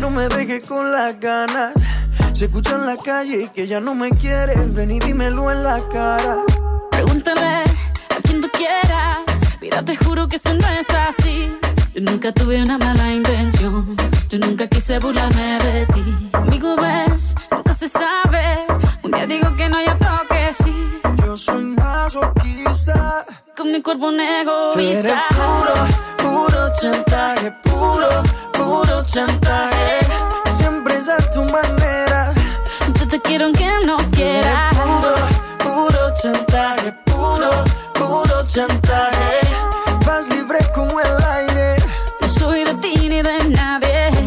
No 0.00 0.08
me 0.08 0.28
dejes 0.28 0.64
con 0.64 0.90
las 0.90 1.20
ganas 1.20 1.74
Se 2.32 2.46
escucha 2.46 2.76
en 2.76 2.86
la 2.86 2.96
calle 2.96 3.50
que 3.54 3.66
ya 3.66 3.78
no 3.78 3.94
me 3.94 4.10
quieres. 4.10 4.74
Ven 4.74 4.90
y 4.90 4.98
dímelo 4.98 5.50
en 5.52 5.62
la 5.62 5.80
cara. 5.88 6.42
Pregúntale 6.90 7.62
a 7.62 8.20
quien 8.24 8.40
tú 8.40 8.48
quieras. 8.52 9.20
Mira, 9.60 9.84
te 9.84 9.94
juro 9.96 10.26
que 10.26 10.36
eso 10.36 10.52
no 10.54 10.68
es 10.68 10.86
así. 10.90 11.56
Yo 11.94 12.00
nunca 12.00 12.32
tuve 12.32 12.60
una 12.60 12.76
mala 12.76 13.12
intención. 13.12 13.96
Yo 14.28 14.38
nunca 14.38 14.66
quise 14.66 14.98
burlarme 14.98 15.58
de 15.58 15.86
ti. 15.86 16.30
Conmigo 16.32 16.74
ves, 16.74 17.36
nunca 17.52 17.72
se 17.74 17.88
sabe. 17.88 18.66
Un 19.04 19.10
día 19.10 19.26
digo 19.26 19.54
que 19.56 19.68
no, 19.68 19.80
y 19.82 19.86
otro 19.86 20.08
que 20.30 20.54
sí. 20.54 21.00
Yo 21.24 21.36
soy 21.36 21.64
masoquista. 21.64 23.26
Con 23.56 23.70
mi 23.70 23.82
cuerpo 23.82 24.06
un 24.08 24.16
Tú 24.16 24.22
eres 24.22 25.04
egoísta. 25.04 25.24
puro, 25.36 25.74
puro 26.22 26.72
chantaje, 26.80 27.52
puro, 27.62 28.08
puro 28.52 29.04
chantaje. 29.04 29.98
Siempre 30.58 30.96
es 30.96 31.08
a 31.08 31.18
tu 31.30 31.42
manera. 31.44 32.32
Yo 32.98 33.06
te 33.08 33.20
quiero 33.20 33.44
aunque 33.44 33.68
no 33.86 33.96
quieras. 34.10 34.74
Puro, 34.74 35.14
puro 35.58 36.14
chantaje, 36.22 36.92
puro, 37.04 37.50
puro 37.94 38.46
chantaje. 38.46 39.43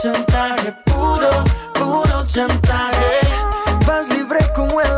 Chantaje, 0.00 0.72
puro, 0.84 1.28
puro 1.74 2.24
chantaje. 2.24 3.20
Vas 3.84 4.08
libre 4.08 4.38
como 4.54 4.80
el 4.80 4.97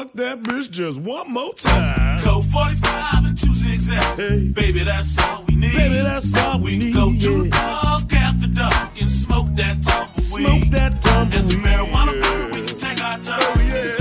fuck 0.00 0.12
that 0.14 0.42
bitch 0.42 0.70
just 0.70 0.98
one 0.98 1.30
more 1.30 1.52
time. 1.54 2.20
Colt 2.20 2.46
45 2.46 3.24
and 3.26 3.38
two 3.38 3.54
zigzags. 3.54 4.52
Baby, 4.52 4.84
that's 4.84 5.18
all 5.18 5.44
we 5.46 5.56
need. 5.56 5.74
Baby, 5.74 5.96
that's 5.96 6.34
all 6.36 6.60
we 6.60 6.78
need, 6.78 6.94
Go 6.94 7.12
to 7.12 7.42
the 7.42 7.48
yeah. 7.48 7.80
park 7.82 8.12
after 8.14 8.48
dark 8.48 9.00
and 9.00 9.10
smoke 9.10 9.48
that 9.56 9.82
tumbleweed. 9.82 10.16
Smoke 10.16 10.70
that 10.70 11.02
tumbleweed. 11.02 11.34
As 11.34 11.46
the 11.48 11.54
marijuana 11.56 12.22
burn, 12.22 12.50
we 12.52 12.66
can 12.66 12.78
take 12.78 13.02
our 13.04 13.18
turn. 13.18 13.40
Singing 13.40 13.76
oh, 13.76 13.80
them 13.80 13.99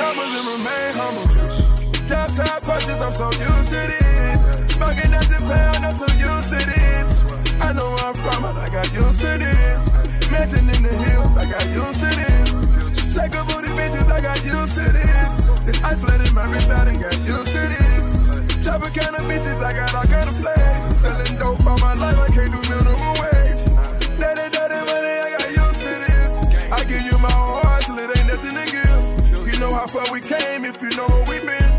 numbers, 0.00 0.32
and 0.38 0.46
remain 0.48 0.90
humble. 0.96 1.26
Top 2.08 2.28
top 2.32 2.60
punches, 2.62 3.00
I'm 3.00 3.12
so 3.12 3.28
used 3.30 3.70
to 3.70 3.80
this. 3.92 4.38
Smoking 4.74 5.12
at 5.12 5.26
the 5.28 5.38
pound, 5.44 5.84
I'm 5.84 5.94
so 5.94 6.08
used 6.16 6.50
to 6.54 6.60
this. 6.72 7.08
I 7.60 7.72
know 7.76 7.88
where 7.92 8.06
I'm 8.08 8.16
from, 8.16 8.40
but 8.42 8.56
I 8.56 8.68
got 8.72 8.88
used 8.92 9.20
to 9.20 9.32
this. 9.44 9.82
Mansion 10.32 10.66
in 10.74 10.80
the 10.82 10.94
hills, 11.04 11.32
I 11.36 11.44
got 11.54 11.66
used 11.68 12.00
to 12.00 12.10
this. 12.20 12.48
Psycho 13.14 13.40
booty 13.48 13.70
bitches, 13.78 14.08
I 14.10 14.20
got 14.20 14.40
used 14.44 14.74
to 14.80 14.86
this. 14.98 15.32
This 15.66 15.78
ice 15.84 16.00
flooded 16.02 16.32
my 16.32 16.46
wrist, 16.50 16.70
I 16.70 16.84
done 16.86 17.00
got 17.04 17.16
used 17.20 17.52
to 17.56 17.62
this. 17.74 18.64
Chopper 18.64 18.90
kind 18.98 19.14
of 19.18 19.24
bitches, 19.30 19.60
I 19.62 19.72
got 19.72 19.94
all 19.94 20.04
kind 20.04 20.28
of 20.30 20.36
flags. 20.36 20.96
Selling 20.96 21.36
dope 21.38 21.66
all 21.66 21.78
my 21.78 21.94
life, 21.94 22.18
I 22.18 22.28
can't 22.34 22.52
do 22.54 22.60
minimum 22.70 23.19
how 29.80 29.86
far 29.86 30.12
we 30.12 30.20
came 30.20 30.66
if 30.66 30.76
you 30.82 30.90
know 30.90 31.06
where 31.08 31.24
we 31.24 31.40
been. 31.40 31.72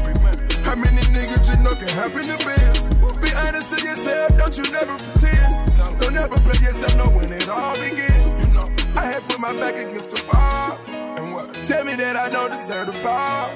How 0.65 0.73
many 0.73 1.01
niggas 1.13 1.45
you 1.49 1.63
know 1.63 1.75
can 1.75 1.87
happen 1.89 2.25
to 2.29 2.37
biz? 2.41 2.97
Be 3.21 3.29
honest 3.35 3.77
to 3.77 3.85
yourself, 3.85 4.37
don't 4.39 4.57
you 4.57 4.63
never 4.71 4.97
pretend. 4.97 6.01
Don't 6.01 6.17
ever 6.17 6.37
play 6.37 6.59
yourself, 6.65 6.97
know 6.97 7.09
when 7.15 7.31
it 7.31 7.47
all 7.47 7.75
begin. 7.75 8.21
You 8.41 8.53
know, 8.55 8.67
I 8.95 9.05
had 9.05 9.21
put 9.29 9.39
my 9.39 9.53
back 9.53 9.75
against 9.75 10.09
the 10.09 10.25
wall. 10.33 10.79
And 10.87 11.35
what? 11.35 11.53
Tell 11.53 11.83
me 11.85 11.93
that 11.93 12.15
I 12.15 12.29
don't 12.29 12.49
deserve 12.49 12.87
the 12.87 12.93
ball. 13.03 13.49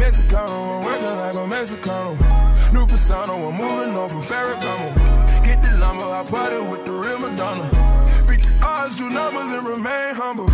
Mexicano, 0.00 0.78
I'm 0.78 0.84
working 0.86 1.16
like 1.22 1.34
a 1.34 1.46
Mexicano. 1.54 2.72
New 2.72 2.86
persona, 2.86 3.34
I'm 3.34 3.54
moving 3.54 3.94
on 3.94 4.08
from 4.08 4.22
Ferragamo. 4.22 5.44
Get 5.44 5.62
the 5.62 5.76
llama, 5.76 6.08
I 6.08 6.24
party 6.24 6.56
with 6.56 6.86
the 6.86 6.90
real 6.90 7.18
Madonna. 7.18 7.68
The 8.24 8.60
odds, 8.64 8.96
do 8.96 9.10
numbers, 9.10 9.50
and 9.50 9.66
remain 9.66 10.14
humble. 10.14 10.48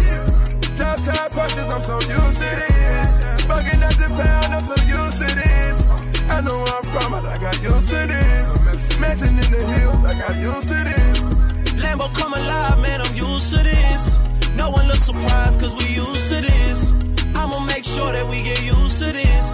Top 0.76 0.98
top 1.04 1.30
punches, 1.30 1.68
I'm 1.68 1.82
so 1.82 1.94
used 1.94 2.38
to 2.38 2.56
this. 2.58 3.09
Smoking 3.50 3.82
at 3.82 3.94
the 3.98 4.06
pound, 4.14 4.54
I'm 4.54 4.62
so 4.62 4.76
used 4.86 5.18
to 5.18 5.26
this. 5.26 5.84
I 6.30 6.40
know 6.40 6.54
where 6.62 6.72
I'm 6.72 6.84
from, 6.84 7.10
but 7.10 7.24
I 7.24 7.36
got 7.38 7.60
used 7.60 7.90
to 7.90 8.06
this. 8.06 8.98
Mansion 9.00 9.34
in 9.42 9.50
the 9.50 9.64
hills, 9.74 10.04
I 10.04 10.14
got 10.14 10.36
used 10.36 10.68
to 10.68 10.78
this. 10.86 11.18
Lambo 11.82 12.06
come 12.14 12.32
alive, 12.32 12.78
man, 12.78 13.00
I'm 13.02 13.12
used 13.16 13.52
to 13.52 13.64
this. 13.64 14.14
No 14.54 14.70
one 14.70 14.86
looks 14.86 15.06
surprised, 15.06 15.58
cause 15.58 15.74
we 15.74 15.92
used 15.92 16.28
to 16.28 16.42
this. 16.42 16.92
I'ma 17.34 17.58
make 17.66 17.82
sure 17.82 18.12
that 18.12 18.24
we 18.30 18.40
get 18.40 18.62
used 18.62 19.00
to 19.00 19.10
this. 19.10 19.44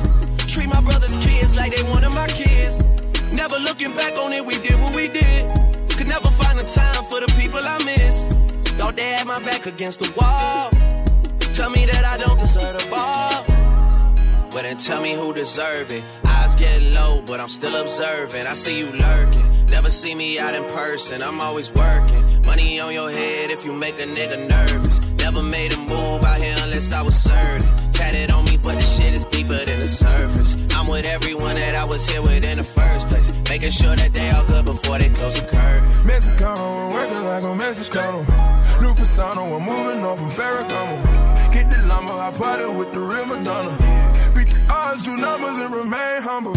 Treat 0.47 0.69
my 0.69 0.83
brother's 0.83 1.17
kids 1.17 1.57
like 1.57 1.75
they 1.75 1.83
one 1.85 2.05
of 2.05 2.13
my 2.13 2.27
kids. 2.27 2.77
Never 3.33 3.59
looking 3.59 3.97
back 3.97 4.19
on 4.19 4.35
it, 4.35 4.45
we 4.45 4.59
did 4.59 4.79
what 4.79 4.95
we 4.95 5.09
did. 5.09 5.43
Could 5.97 6.09
never 6.09 6.29
find 6.29 6.59
the 6.59 6.69
time 6.69 7.03
for 7.05 7.21
the 7.21 7.33
people 7.41 7.61
I 7.65 7.79
miss. 7.87 8.17
Thought 8.77 8.97
they 8.97 9.09
had 9.17 9.27
my 9.27 9.39
back 9.39 9.65
against 9.65 10.01
the 10.01 10.13
wall. 10.21 10.69
Tell 11.57 11.71
me 11.71 11.87
that 11.87 12.05
I 12.05 12.19
don't 12.19 12.39
deserve 12.39 12.79
the 12.79 12.91
ball. 12.91 13.36
Well, 14.57 14.63
then 14.63 14.79
tell 14.79 15.03
me 15.03 15.13
who 15.13 15.35
deserve 15.35 15.91
it. 15.91 16.03
Eyes 16.25 16.55
getting 16.55 16.95
low, 16.95 17.23
but 17.27 17.41
I'm 17.41 17.49
still 17.51 17.77
observing. 17.77 18.47
I 18.47 18.55
see 18.55 18.79
you 18.79 18.87
lurking. 18.87 19.67
Never 19.69 19.91
see 19.91 20.15
me 20.15 20.39
out 20.39 20.55
in 20.55 20.65
person. 20.65 21.23
I'm 21.23 21.43
always 21.43 21.71
working. 21.71 22.41
Money 22.41 22.81
on 22.81 22.95
your 22.95 23.11
head 23.11 23.51
if 23.51 23.67
you 23.67 23.75
make 23.75 24.01
a 24.01 24.05
nigga 24.05 24.49
nervous. 24.49 25.07
Never 25.19 25.43
made 25.43 25.75
a 25.75 25.77
move 25.77 26.25
out 26.25 26.41
here 26.41 26.57
unless 26.63 26.91
I 26.91 27.03
was 27.03 27.19
certain. 27.23 27.69
Tatted 27.93 28.31
on 28.31 28.47
me, 28.47 28.57
but 28.57 28.77
the 28.77 28.81
shit 28.81 29.15
is 29.15 29.27
deeper 29.27 29.63
than 29.63 29.81
the 29.81 29.87
surface. 29.87 30.57
I'm 30.75 30.87
with 30.87 31.05
everyone 31.05 31.57
that 31.57 31.75
I 31.75 31.85
was 31.85 32.09
here 32.09 32.23
with 32.23 32.43
in 32.43 32.57
the 32.57 32.65
first 32.65 33.09
place. 33.09 33.31
Making 33.51 33.73
sure 33.73 33.95
that 33.95 34.15
they 34.15 34.31
all 34.31 34.47
good 34.47 34.65
before 34.65 34.97
they 34.97 35.11
close 35.11 35.39
the 35.39 35.47
curtain. 35.47 35.85
Mexicano, 36.03 36.87
I'm 36.87 36.95
working 36.95 37.25
like 37.25 37.43
a 37.43 37.55
Mexicano. 37.63 38.81
New 38.81 38.95
persona, 38.95 39.55
I'm 39.55 39.63
moving 39.63 40.03
on 40.03 40.17
from 40.17 40.31
Ferragamo. 40.31 41.53
Get 41.53 41.69
the 41.71 41.87
llama, 41.87 42.17
I 42.17 42.31
party 42.33 42.65
with 42.65 42.91
the 42.95 43.01
real 43.01 43.27
Madonna. 43.27 44.06
The 44.37 44.45
odds, 44.69 45.03
do 45.03 45.17
numbers, 45.17 45.57
and 45.57 45.75
remain 45.75 46.21
humble. 46.21 46.53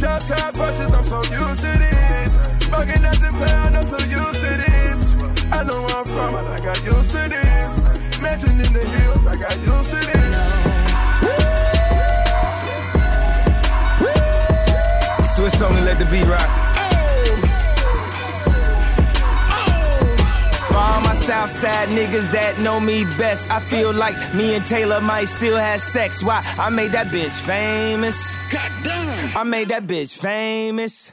Top 0.00 0.20
top 0.26 0.54
punches, 0.54 0.92
I'm 0.92 1.04
so 1.04 1.22
used 1.22 1.60
to 1.60 1.78
this. 1.78 2.32
Smoking 2.66 3.04
at 3.04 3.14
the 3.22 3.30
pound, 3.46 3.76
I'm 3.76 3.84
so 3.84 3.98
used 3.98 4.40
to 4.42 4.50
this. 4.58 5.14
I 5.52 5.62
know 5.62 5.80
where 5.82 5.96
I'm 5.96 6.04
from, 6.04 6.32
but 6.34 6.46
I 6.46 6.58
got 6.58 6.82
used 6.84 7.12
to 7.12 7.28
this. 7.28 8.20
Mansion 8.20 8.50
in 8.50 8.72
the 8.72 8.84
hills, 8.84 9.26
I 9.28 9.36
got 9.36 9.56
used 9.60 9.90
to 9.90 9.96
this. 9.96 10.38
Swiss 15.36 15.62
only 15.62 15.82
let 15.82 15.98
the 16.00 16.04
beat 16.10 16.26
rock. 16.26 16.48
All 20.74 21.00
my 21.00 21.07
oh. 21.07 21.07
Southside 21.28 21.90
niggas 21.90 22.32
that 22.32 22.58
know 22.58 22.80
me 22.80 23.04
best, 23.04 23.50
I 23.50 23.60
feel 23.60 23.92
like 23.92 24.16
me 24.32 24.54
and 24.54 24.64
Taylor 24.64 24.98
might 24.98 25.26
still 25.26 25.58
have 25.58 25.82
sex. 25.82 26.22
Why? 26.22 26.42
I 26.56 26.70
made 26.70 26.92
that 26.92 27.08
bitch 27.08 27.38
famous. 27.42 28.34
Goddamn. 28.50 29.36
I 29.36 29.42
made 29.42 29.68
that 29.68 29.86
bitch 29.86 30.16
famous. 30.16 31.12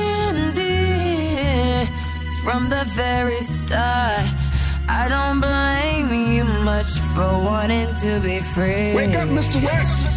from 2.43 2.69
the 2.69 2.83
very 2.95 3.41
start. 3.41 4.25
I 4.87 5.07
don't 5.07 5.39
blame 5.39 6.33
you 6.33 6.43
much 6.43 6.91
for 7.13 7.31
wanting 7.43 7.93
to 8.01 8.19
be 8.19 8.39
free. 8.39 8.93
Wake 8.93 9.15
up, 9.15 9.29
Mr. 9.29 9.63
West. 9.63 10.09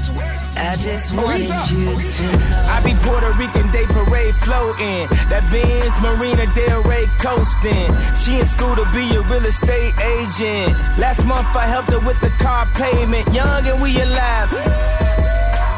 I 0.57 0.77
just 0.77 1.13
oh, 1.13 1.23
wanted 1.23 1.51
you 1.71 1.95
to 1.95 2.23
know. 2.49 2.69
I 2.75 2.81
be 2.83 2.95
Puerto 3.05 3.33
Rican 3.33 3.71
Day 3.71 3.87
Parade 3.87 4.35
floating. 4.37 5.07
That 5.29 5.45
Benz 5.53 5.95
Marina 6.01 6.47
Del 6.55 6.83
Rey 6.83 7.07
coasting. 7.19 7.91
She 8.17 8.41
in 8.41 8.47
school 8.47 8.75
to 8.75 8.85
be 8.93 9.05
a 9.15 9.23
real 9.23 9.45
estate 9.45 9.95
agent. 10.01 10.73
Last 10.99 11.25
month 11.27 11.55
I 11.55 11.67
helped 11.67 11.93
her 11.93 12.01
with 12.01 12.21
the 12.21 12.31
car 12.43 12.67
payment. 12.75 13.27
Young 13.33 13.67
and 13.67 13.83
we 13.83 14.01
alive. 14.01 14.51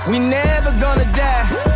We 0.09 0.19
never 0.19 0.71
gonna 0.81 1.11
die 1.13 1.76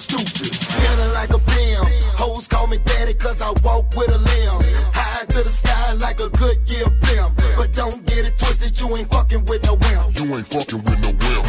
stupid. 0.00 0.56
Feeling 0.56 1.12
like 1.12 1.30
a 1.30 1.38
pimp. 1.38 1.86
Hoes 2.16 2.48
call 2.48 2.66
me 2.66 2.78
daddy 2.78 3.14
cause 3.14 3.40
I 3.40 3.52
walk 3.62 3.94
with 3.96 4.08
a 4.08 4.18
limb. 4.18 4.58
High 4.96 5.24
to 5.26 5.40
the 5.44 5.52
sky 5.52 5.92
like 5.94 6.20
a 6.20 6.28
Goodyear 6.30 6.88
pimp. 7.04 7.36
But 7.56 7.72
don't 7.72 8.04
get 8.06 8.24
it 8.26 8.38
twisted, 8.38 8.78
you 8.80 8.96
ain't 8.96 9.10
fucking 9.12 9.44
with 9.44 9.64
no 9.64 9.74
wimp. 9.74 10.18
You 10.18 10.36
ain't 10.36 10.46
fucking 10.46 10.82
with 10.84 11.00
no 11.04 11.10
wimp. 11.10 11.44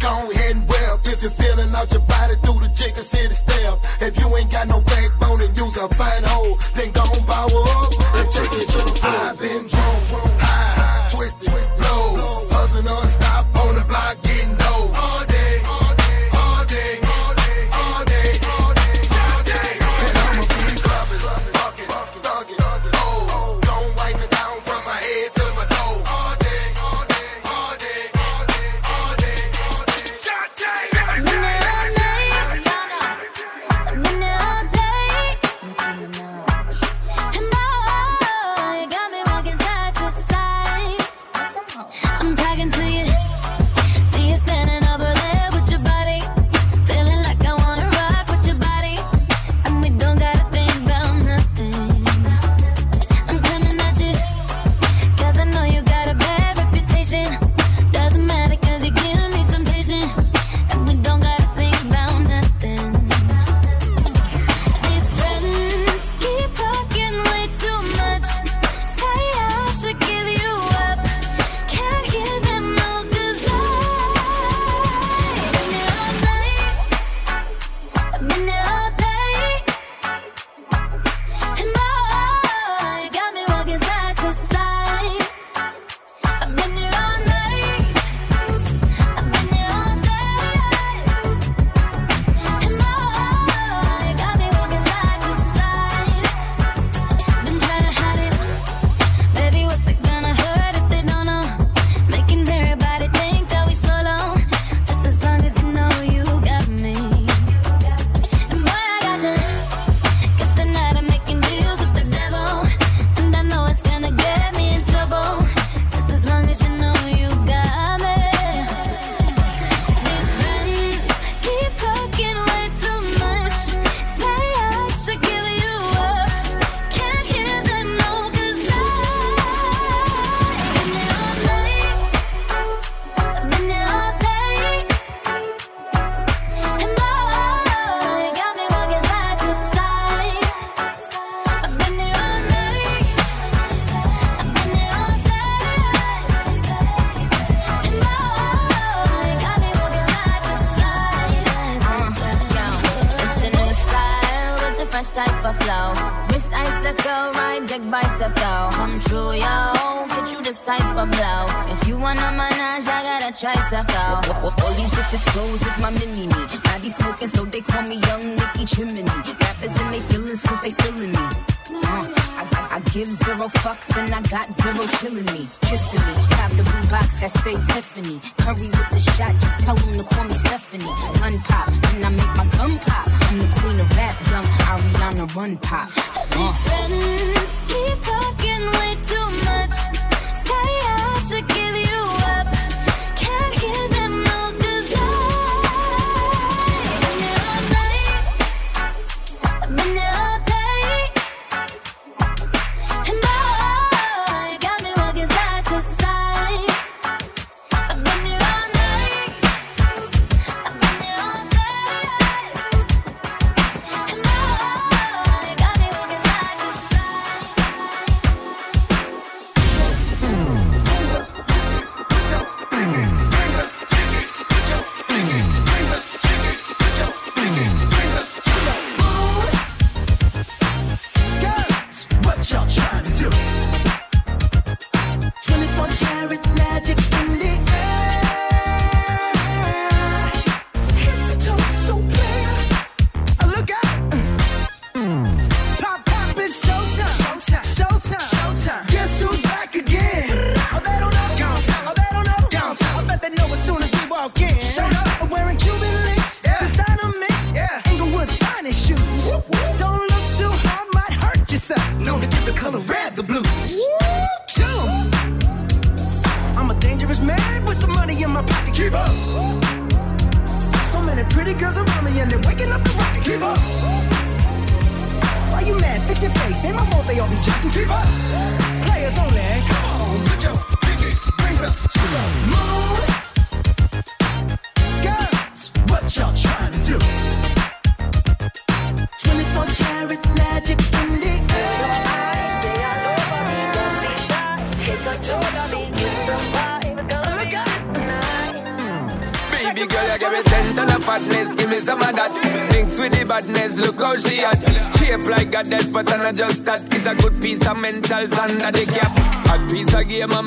Go 0.00 0.30
ahead 0.32 0.56
and 0.56 0.68
well 0.68 1.00
if 1.04 1.22
you're 1.22 1.30
feeling 1.30 1.70
out 1.76 1.92
your 1.92 2.02
body 2.02 2.34
through 2.42 2.60
the 2.64 2.72
chicken 2.74 3.04
city. 3.04 3.51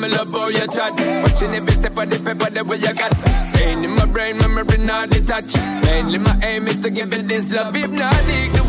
I'm 0.05 0.11
love 0.11 0.31
how 0.31 0.47
you 0.49 0.67
chat. 0.67 0.91
Watching 1.23 1.55
every 1.55 1.71
step 1.71 1.97
of 1.97 2.09
the 2.09 2.19
paper, 2.19 2.49
the 2.51 2.63
way 2.63 2.77
you 2.77 2.93
got. 2.93 3.11
Staying 3.55 3.83
in 3.83 3.91
my 3.95 4.05
brain, 4.05 4.37
memory 4.37 4.77
not 4.77 5.09
detached. 5.09 5.57
Mainly 5.57 6.19
my 6.19 6.37
aim 6.43 6.67
is 6.67 6.79
to 6.81 6.89
give 6.91 7.11
it 7.13 7.27
this 7.27 7.51
love. 7.51 7.75
If 7.75 7.89
not, 7.89 8.13
dig 8.27 8.64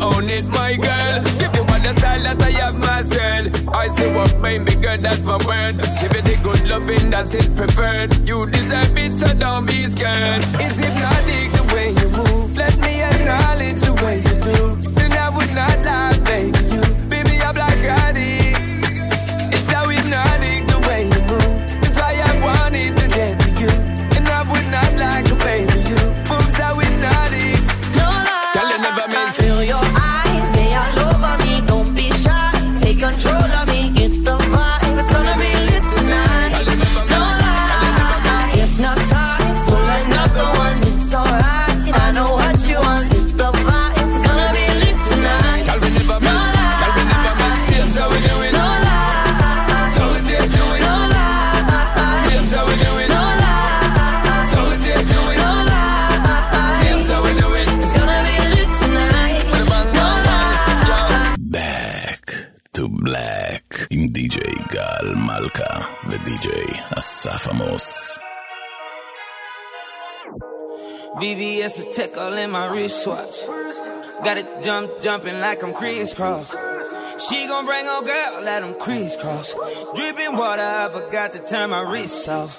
own 0.00 0.28
it, 0.30 0.46
my 0.48 0.76
girl. 0.76 1.22
Give 1.38 1.54
you 1.54 1.62
all 1.62 1.80
the 1.80 1.94
style 1.98 2.22
that 2.22 2.42
I 2.42 2.50
have 2.62 2.78
mastered. 2.78 3.68
I 3.68 3.88
say 3.96 4.14
what 4.14 4.32
baby 4.42 4.74
girl, 4.76 4.96
that's 4.96 5.22
my 5.22 5.38
word. 5.46 5.76
Give 6.00 6.12
it 6.18 6.24
the 6.24 6.38
good 6.42 6.66
loving 6.68 7.10
that 7.10 7.32
is 7.34 7.48
preferred. 7.48 8.16
You 8.28 8.46
deserve 8.46 8.96
it, 8.96 9.12
so 9.12 9.32
don't 9.34 9.66
be 9.66 9.86
scared. 9.88 10.44
It's 10.64 10.76
hypnotic 10.76 11.48
the 11.56 11.64
way 11.74 11.88
you 11.90 12.08
move. 12.16 12.56
Let 12.56 12.76
me 12.78 13.02
acknowledge 13.02 13.79
עם 64.00 64.06
די.ג'יי 64.06 64.54
גל 64.72 65.14
מלכה 65.14 65.80
ודי.ג'יי 66.08 66.80
אסף 66.98 67.48
עמוס. 67.48 68.18
VVS 71.20 71.72
Patek 71.76 71.94
tickle 71.96 72.36
in 72.42 72.50
my 72.56 72.66
wristwatch. 72.72 73.36
Got 74.24 74.36
it 74.42 74.48
jump 74.64 74.88
jumping 75.04 75.38
like 75.44 75.60
I'm 75.64 75.72
Kris 75.78 76.14
Kross. 76.18 76.48
She 77.24 77.38
gon' 77.50 77.66
bring 77.70 77.86
her 77.92 78.02
girl, 78.12 78.32
let 78.48 78.60
them 78.62 78.74
crisscross. 78.84 79.48
Dripping 79.96 80.34
water, 80.40 80.70
I 80.82 80.86
forgot 80.96 81.28
to 81.34 81.40
turn 81.50 81.68
my 81.74 81.82
wrist 81.90 82.28
off. 82.38 82.52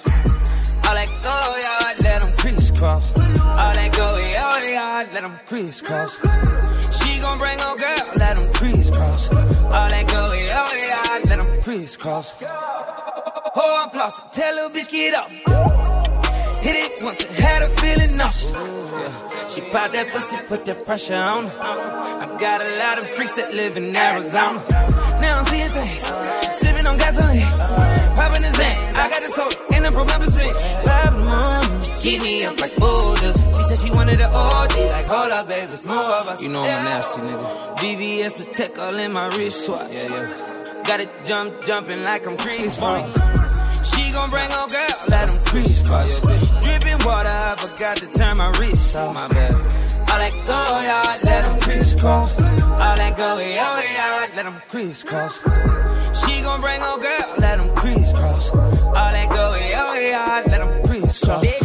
All 0.86 0.96
that 0.98 1.10
go, 1.26 1.36
yeah, 1.64 1.88
I 1.88 1.92
let 2.06 2.18
them 2.22 2.32
crisscross. 2.42 3.04
All 3.60 3.74
that 3.78 3.90
go, 4.00 4.08
yeah, 4.32 4.98
I 4.98 5.00
let 5.14 5.22
them 5.26 5.36
crisscross. 5.48 6.12
Gon' 7.22 7.38
bring 7.38 7.58
her 7.58 7.76
girl, 7.76 8.04
let 8.16 8.36
them 8.36 8.52
crisscross. 8.54 9.34
All 9.34 9.88
that 9.88 10.06
go 10.08 10.32
yard, 10.32 11.28
let 11.28 11.38
them 11.44 11.62
crisscross. 11.62 12.34
Oh, 12.42 13.82
I'm 13.82 13.90
flossing, 13.90 14.32
tell 14.32 14.56
her 14.56 14.68
bitch 14.74 14.90
get 14.90 15.14
up. 15.14 15.30
Hit 16.64 16.76
it 16.76 17.04
once, 17.04 17.24
had 17.24 17.62
her 17.62 17.76
feeling 17.76 18.16
nauseous. 18.16 18.52
Yeah. 18.54 19.48
She 19.48 19.60
pop 19.60 19.92
that 19.92 20.08
pussy, 20.12 20.36
put 20.48 20.64
that 20.64 20.84
pressure 20.84 21.14
on 21.14 21.44
her. 21.44 21.60
I 21.60 22.38
got 22.40 22.60
a 22.60 22.76
lot 22.78 22.98
of 22.98 23.06
freaks 23.08 23.34
that 23.34 23.54
live 23.54 23.76
in 23.76 23.94
Arizona. 23.94 24.60
Now 25.20 25.38
I'm 25.38 25.44
seeing 25.46 25.70
things, 25.70 26.02
sipping 26.56 26.86
on 26.86 26.98
gasoline, 26.98 27.46
popping 28.16 28.42
his 28.42 28.56
hand. 28.56 28.96
I 28.96 29.10
got 29.10 29.22
the 29.22 29.28
soda 29.28 29.56
and 29.74 29.84
the 29.84 29.90
promethazine. 29.90 30.84
Five 30.84 31.14
in 31.14 31.22
the 31.22 31.30
morning, 31.30 31.81
keep 32.02 32.22
me 32.22 32.44
up 32.44 32.60
like 32.60 32.76
boulders. 32.76 33.36
She 33.56 33.62
said 33.62 33.78
she 33.78 33.90
wanted 33.90 34.20
an 34.20 34.30
OG, 34.32 34.76
like 34.94 35.06
hold 35.06 35.30
up, 35.30 35.48
baby, 35.48 35.72
it's 35.72 35.86
more 35.86 35.96
of 35.96 36.28
us. 36.28 36.42
You 36.42 36.48
know 36.48 36.62
I'm 36.62 36.80
a 36.80 36.84
nasty 36.84 37.20
nigga. 37.20 37.76
VVS 37.78 38.32
Patek 38.38 38.78
all 38.78 38.98
in 38.98 39.12
my 39.12 39.28
wristwatch. 39.28 39.92
Yeah, 39.92 40.08
yeah. 40.08 40.82
Got 40.86 41.00
it 41.00 41.10
jump, 41.24 41.64
jumping 41.64 42.02
like 42.02 42.26
I'm 42.26 42.36
Kris 42.36 42.76
Kross. 42.76 43.12
She 43.94 44.12
gon' 44.12 44.30
bring 44.30 44.50
her 44.50 44.68
girl, 44.68 44.96
let 45.08 45.28
them 45.28 45.38
crisscross. 45.46 46.20
Dripping 46.62 47.04
water, 47.04 47.28
I 47.28 47.56
forgot 47.56 47.96
to 47.98 48.06
turn 48.12 48.36
my 48.36 48.50
wrist 48.58 48.96
off. 48.96 49.14
My 49.14 49.28
bad. 49.28 49.52
All 50.12 50.18
that 50.18 50.32
go 50.46 50.60
yard, 50.90 51.24
let 51.24 51.42
them 51.44 51.60
crisscross. 51.60 52.40
All 52.42 52.96
that 52.96 53.16
go 53.16 53.38
yard, 53.38 54.30
let 54.36 54.44
them 54.44 54.62
crisscross. 54.68 55.38
She 56.20 56.42
gon' 56.42 56.60
bring 56.60 56.80
her 56.80 56.98
girl, 57.00 57.34
let 57.38 57.58
them 57.58 57.74
crisscross. 57.74 58.50
All 58.50 58.92
that 58.92 59.28
go 59.30 59.54
yard, 59.54 60.46
let 60.48 60.58
them 60.58 60.86
crisscross. 60.86 61.61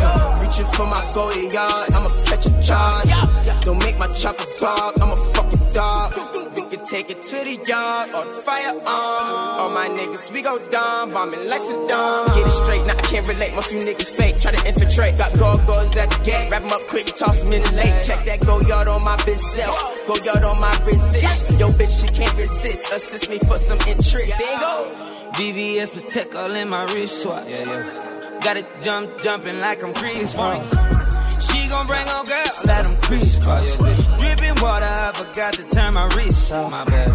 Reaching 0.78 0.86
for 0.86 0.86
my 0.86 1.04
goalie 1.12 1.52
yard, 1.54 1.94
I'ma 1.94 2.10
catch 2.26 2.46
a 2.46 2.54
charge. 2.62 3.66
Don't 3.66 3.82
make 3.84 3.98
my 3.98 4.08
chopper 4.08 4.46
dog, 4.60 4.94
I'm 5.02 5.12
a 5.12 5.16
fucking 5.34 5.74
dog. 5.74 6.14
We 6.56 6.66
can 6.66 6.86
take 6.86 7.10
it 7.10 7.22
to 7.22 7.36
the 7.44 7.58
yard 7.68 8.10
or 8.10 8.26
the 8.26 8.42
firearm. 8.42 8.84
All 8.86 9.70
my 9.70 9.88
niggas, 9.90 10.32
we 10.32 10.42
go 10.42 10.58
dumb, 10.70 11.12
bombing 11.12 11.48
like 11.50 11.62
Saddam. 11.62 12.28
Get 12.36 12.48
it 12.48 12.52
straight, 12.52 12.86
now 12.86 12.94
I 12.94 13.02
can't 13.02 13.28
relate, 13.28 13.54
most 13.56 13.72
you 13.72 13.80
niggas 13.80 14.16
fake. 14.16 14.38
Try 14.38 14.52
to 14.52 14.68
infiltrate, 14.68 15.18
got 15.18 15.34
gargoyles 15.38 15.96
at 15.98 16.10
the 16.10 16.24
gate. 16.24 16.52
Wrap 16.52 16.64
'em 16.64 16.72
up 16.72 16.82
quick, 16.90 17.08
toss 17.08 17.44
'em 17.44 17.54
in 17.54 17.64
the 17.64 17.72
lake. 17.72 17.94
Check 18.06 18.26
that 18.26 18.46
go 18.46 18.60
yard 18.62 18.88
on 18.88 19.04
my 19.04 19.18
bitch 19.18 19.42
go 20.08 20.16
yard 20.24 20.44
on 20.44 20.60
my 20.60 20.76
resist. 20.86 21.60
Yo, 21.60 21.70
bitch, 21.70 22.02
she 22.02 22.08
can't 22.08 22.36
resist, 22.38 22.92
assist 22.94 23.30
me 23.30 23.40
for 23.40 23.58
some 23.58 23.80
interest. 23.88 24.38
There 24.38 24.54
you 24.54 24.60
go. 24.60 24.92
VVS 25.34 25.90
Patek 25.92 26.36
all 26.36 26.56
in 26.56 26.70
my 26.70 26.84
wristwatch. 26.94 27.50
Yeah, 27.50 27.66
yeah. 27.66 28.17
Got 28.44 28.58
it 28.58 28.66
jump, 28.82 29.22
jumping 29.22 29.60
like 29.60 29.84
I'm 29.84 29.94
Kris 29.94 30.34
Kross. 30.34 30.70
She 31.42 31.68
gon' 31.68 31.86
bring 31.88 32.08
her 32.08 32.24
girl, 32.24 32.54
let 32.66 32.84
them 32.86 32.96
crisscross. 33.02 33.78
Dripping 34.20 34.62
water, 34.62 34.86
I 34.86 35.12
forgot 35.14 35.54
to 35.54 35.64
turn 35.70 35.94
my 35.94 36.08
wrist 36.16 36.52
off. 36.52 36.72
My 36.72 36.86
bad. 36.86 37.10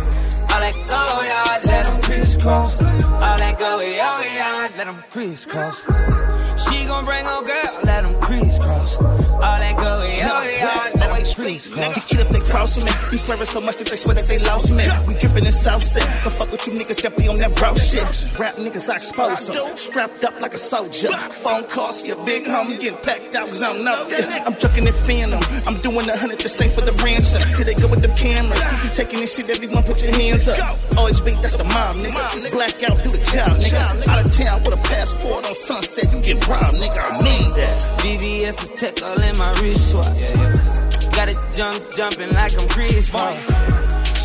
All 0.53 0.61
that 0.61 0.75
go, 0.87 1.03
yeah, 1.25 1.73
let 1.73 1.85
them 1.87 2.03
crisscross. 2.03 2.83
All 2.83 3.39
that 3.39 3.59
go, 3.59 3.81
yeah, 3.81 4.35
yeah, 4.35 4.68
let 4.77 4.87
them 4.87 5.03
crisscross. 5.11 5.81
She 6.64 6.85
gon' 6.85 7.05
bring 7.05 7.25
her 7.25 7.43
girl, 7.43 7.81
let 7.85 8.03
them 8.03 8.20
crisscross. 8.20 8.97
All 8.97 9.41
that 9.41 9.77
go, 9.77 10.03
yeah, 10.05 10.45
yeah, 10.45 11.02
them 11.17 11.35
crisscross. 11.35 11.95
Get 11.95 12.07
killed 12.07 12.21
if 12.21 12.29
they 12.31 12.41
cross 12.51 12.85
me. 12.85 12.91
We 13.11 13.17
swearing 13.19 13.47
so 13.47 13.61
much 13.61 13.77
that 13.77 13.89
they 13.89 13.97
swear 13.97 14.15
that 14.15 14.27
they 14.27 14.39
lost 14.41 14.71
me. 14.71 14.85
We 15.07 15.15
dripping 15.15 15.45
in 15.45 15.53
South 15.53 15.83
Set. 15.83 16.03
Don't 16.25 16.35
fuck 16.35 16.51
with 16.53 16.67
you 16.67 16.73
niggas 16.75 17.03
that 17.03 17.17
be 17.17 17.29
on 17.29 17.37
that 17.39 17.55
bro 17.57 17.75
shit. 17.75 18.03
Rap 18.39 18.57
niggas, 18.57 18.89
I 18.89 18.97
expose 18.97 19.47
them. 19.49 19.77
Strapped 19.77 20.25
up 20.25 20.41
like 20.41 20.55
a 20.55 20.59
soldier. 20.59 21.09
Phone 21.43 21.65
calls, 21.65 22.05
your 22.05 22.23
big 22.25 22.45
homie 22.45 22.81
getting 22.81 22.99
packed 22.99 23.35
out 23.35 23.49
cause 23.49 23.63
I 23.63 23.73
don't 23.73 23.85
know. 23.85 24.09
I'm 24.47 24.55
chucking 24.57 24.87
and 24.87 24.97
phantom. 24.97 25.41
I'm 25.67 25.79
doing 25.79 26.09
a 26.09 26.17
hundred 26.17 26.41
the 26.41 26.49
same 26.49 26.71
for 26.71 26.81
the 26.83 26.93
ransom. 27.05 27.47
Here 27.57 27.65
they 27.65 27.75
go 27.75 27.89
with 27.89 28.03
the 28.03 28.13
cameras. 28.15 28.63
You 28.85 28.91
taking 28.91 29.21
this 29.21 29.37
shit, 29.37 29.51
everyone 29.51 29.83
put 29.85 30.03
your 30.03 30.13
hands 30.13 30.49
up. 30.49 30.79
Always 30.97 31.21
beat, 31.21 31.41
that's 31.43 31.57
the 31.57 31.65
mom, 31.65 31.99
nigga. 32.03 32.51
Black 32.53 32.83
out, 32.85 32.99
do 33.03 33.11
the 33.11 33.23
job, 33.33 33.59
nigga. 33.59 34.09
Out 34.09 34.25
of 34.25 34.35
town 34.35 34.63
with 34.65 34.75
a 34.75 34.83
passport 34.83 35.47
on 35.47 35.55
sunset, 35.55 36.13
you 36.13 36.21
get 36.35 36.47
robbed, 36.49 36.77
nigga. 36.77 36.99
I 36.99 37.23
mean 37.23 37.53
that. 37.55 38.01
BBS 38.01 38.57
the 38.57 38.77
tech 38.77 39.03
all 39.03 39.21
in 39.21 39.37
my 39.37 39.51
wristwatch. 39.61 40.62
Got 41.15 41.29
it 41.29 41.39
jump 41.53 41.77
jumping 41.97 42.33
like 42.33 42.59
I'm 42.59 42.69
Kris 42.69 43.11
Kross. 43.11 43.37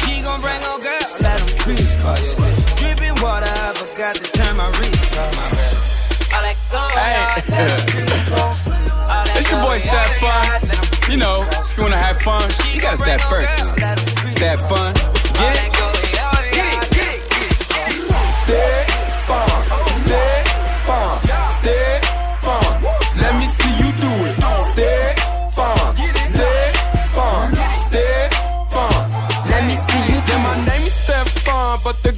She 0.02 0.22
gon' 0.22 0.40
bring 0.42 0.62
her 0.62 0.80
girl, 0.80 1.08
let 1.20 1.40
them 1.40 1.58
crisscross. 1.60 2.36
Dripping 2.80 3.16
water, 3.22 3.46
I 3.46 3.74
forgot 3.76 4.16
to 4.16 4.32
turn 4.32 4.58
my 4.58 4.68
wrist 4.80 5.18
off. 5.18 6.34
All 6.34 6.42
that 6.42 6.58
go, 6.72 6.82
Hey. 6.96 7.42
let 7.52 7.72
'em 7.72 7.88
crisscross. 7.88 8.68
All 8.68 9.26
that 9.26 9.38
It's 9.38 9.52
your 9.52 9.62
boy 9.62 9.78
yeah, 9.84 10.04
Fun. 10.24 11.12
You 11.12 11.18
know, 11.18 11.46
if 11.52 11.78
you 11.78 11.84
wanna 11.84 11.98
have 11.98 12.22
fun, 12.22 12.50
you 12.74 12.82
gotta 12.82 12.98
stat 12.98 13.22
first. 13.22 14.38
Stat 14.38 14.60
fun. 14.70 14.94
Get 14.94 15.66
it? 15.66 15.77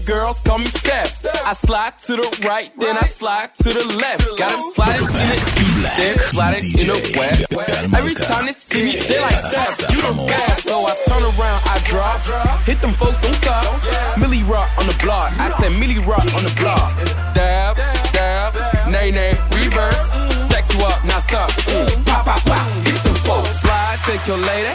Girls 0.10 0.42
call 0.42 0.58
me 0.58 0.66
Steph. 0.66 1.24
I 1.46 1.54
slide 1.54 2.00
to 2.10 2.16
the 2.16 2.26
right, 2.42 2.72
then 2.80 2.98
I 2.98 3.06
slide 3.06 3.54
to 3.62 3.70
the 3.70 3.86
left. 4.02 4.26
Got 4.40 4.50
them 4.50 4.66
sliding 4.74 5.06
in 5.06 5.14
the 5.14 5.40
east, 5.62 5.98
then 5.98 6.18
sliding 6.18 6.66
in 6.66 6.88
the 6.90 6.98
west. 7.14 7.94
Every 7.94 8.16
time 8.16 8.48
they 8.48 8.54
see 8.54 8.86
me, 8.86 8.92
they 9.06 9.22
like 9.22 9.38
Steph, 9.54 9.94
you 9.94 10.02
don't 10.02 10.18
best. 10.26 10.64
So 10.66 10.82
I 10.82 10.98
turn 11.06 11.22
around, 11.22 11.62
I 11.62 11.78
drop, 11.86 12.26
hit 12.66 12.82
them 12.82 12.94
folks, 12.98 13.20
don't 13.20 13.36
stop. 13.36 13.70
Milly 14.18 14.42
Rock 14.50 14.72
on 14.80 14.88
the 14.88 14.98
block, 14.98 15.30
I 15.38 15.54
said 15.62 15.78
Milly 15.78 16.00
Rock 16.00 16.26
on 16.34 16.42
the 16.42 16.56
block. 16.58 16.90
Dab, 17.38 17.78
dab, 18.10 18.90
nay 18.90 19.12
nay, 19.12 19.38
reverse. 19.54 20.10
Sex 20.50 20.74
you 20.74 20.82
up, 20.90 21.06
now 21.06 21.20
stop. 21.20 21.52
Mm. 21.70 22.06
Pop, 22.10 22.26
pop, 22.26 22.42
pop, 22.50 22.66
hit 22.82 22.98
them 23.06 23.14
folks. 23.30 23.62
Slide, 23.62 24.00
take 24.10 24.26
your 24.26 24.38
lady, 24.42 24.74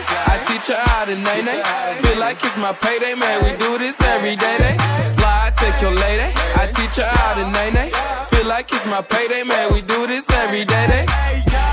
I 0.64 0.66
teach 0.66 0.76
her 0.76 0.82
how 0.82 1.04
to 1.04 1.14
nay 1.14 1.42
nay. 1.42 1.62
Feel 2.00 2.18
like 2.18 2.42
it's 2.42 2.56
my 2.56 2.72
payday, 2.72 3.14
man, 3.14 3.44
we 3.44 3.50
do 3.58 3.76
this 3.76 4.00
every 4.00 4.34
day. 4.34 4.56
day. 4.56 4.76
Slide, 5.04 5.52
take 5.56 5.82
your 5.82 5.90
lady, 5.90 6.32
I 6.56 6.72
teach 6.74 6.96
her 6.96 7.04
how 7.04 7.34
to 7.34 7.50
nay 7.50 7.70
nay. 7.70 7.90
Feel 8.30 8.46
like 8.46 8.72
it's 8.72 8.86
my 8.86 9.02
payday, 9.02 9.42
man, 9.42 9.74
we 9.74 9.82
do 9.82 10.06
this 10.06 10.24
every 10.30 10.64
day. 10.64 10.84
Eh? 10.84 10.88
day. 10.88 11.06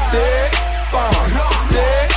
Stay 0.09 0.49
fun, 0.91 1.13
stay 1.69 2.11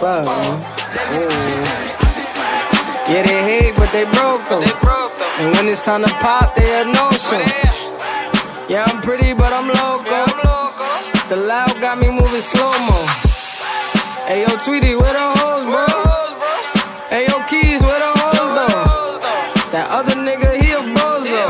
stay 0.00 0.24
fun. 0.24 0.60
Yeah, 3.10 3.22
they 3.26 3.42
hate, 3.42 3.74
but 3.76 3.92
they 3.92 4.04
broke 4.04 4.48
them. 4.48 4.62
And 5.38 5.56
when 5.56 5.68
it's 5.68 5.84
time 5.84 6.02
to 6.04 6.10
pop, 6.24 6.54
they 6.56 6.80
a 6.80 6.84
no 6.84 7.10
show. 7.10 7.42
Yeah, 8.68 8.84
I'm 8.86 9.02
pretty, 9.02 9.34
but 9.34 9.52
I'm 9.52 9.68
loco. 9.68 10.26
The 11.28 11.36
loud 11.36 11.80
got 11.80 11.98
me 11.98 12.08
moving 12.08 12.40
slow 12.40 12.72
mo. 12.86 13.06
Hey, 14.26 14.42
yo, 14.42 14.56
Tweety, 14.64 14.94
where 14.94 15.12
the 15.12 15.34
hoes, 15.38 15.64
bro? 15.66 15.86
Hey, 17.10 17.26
yo, 17.28 17.42
Keys, 17.48 17.82
where 17.82 17.98
the 17.98 18.12
hoes, 18.20 18.50
though? 18.58 19.20
That 19.72 19.90
other 19.90 20.14
nigga, 20.14 20.54
he 20.60 20.70
a 20.72 20.80
bozo. 20.94 21.44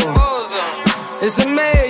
It's 1.22 1.38
a 1.38 1.46
mayor, 1.46 1.84
you 1.86 1.89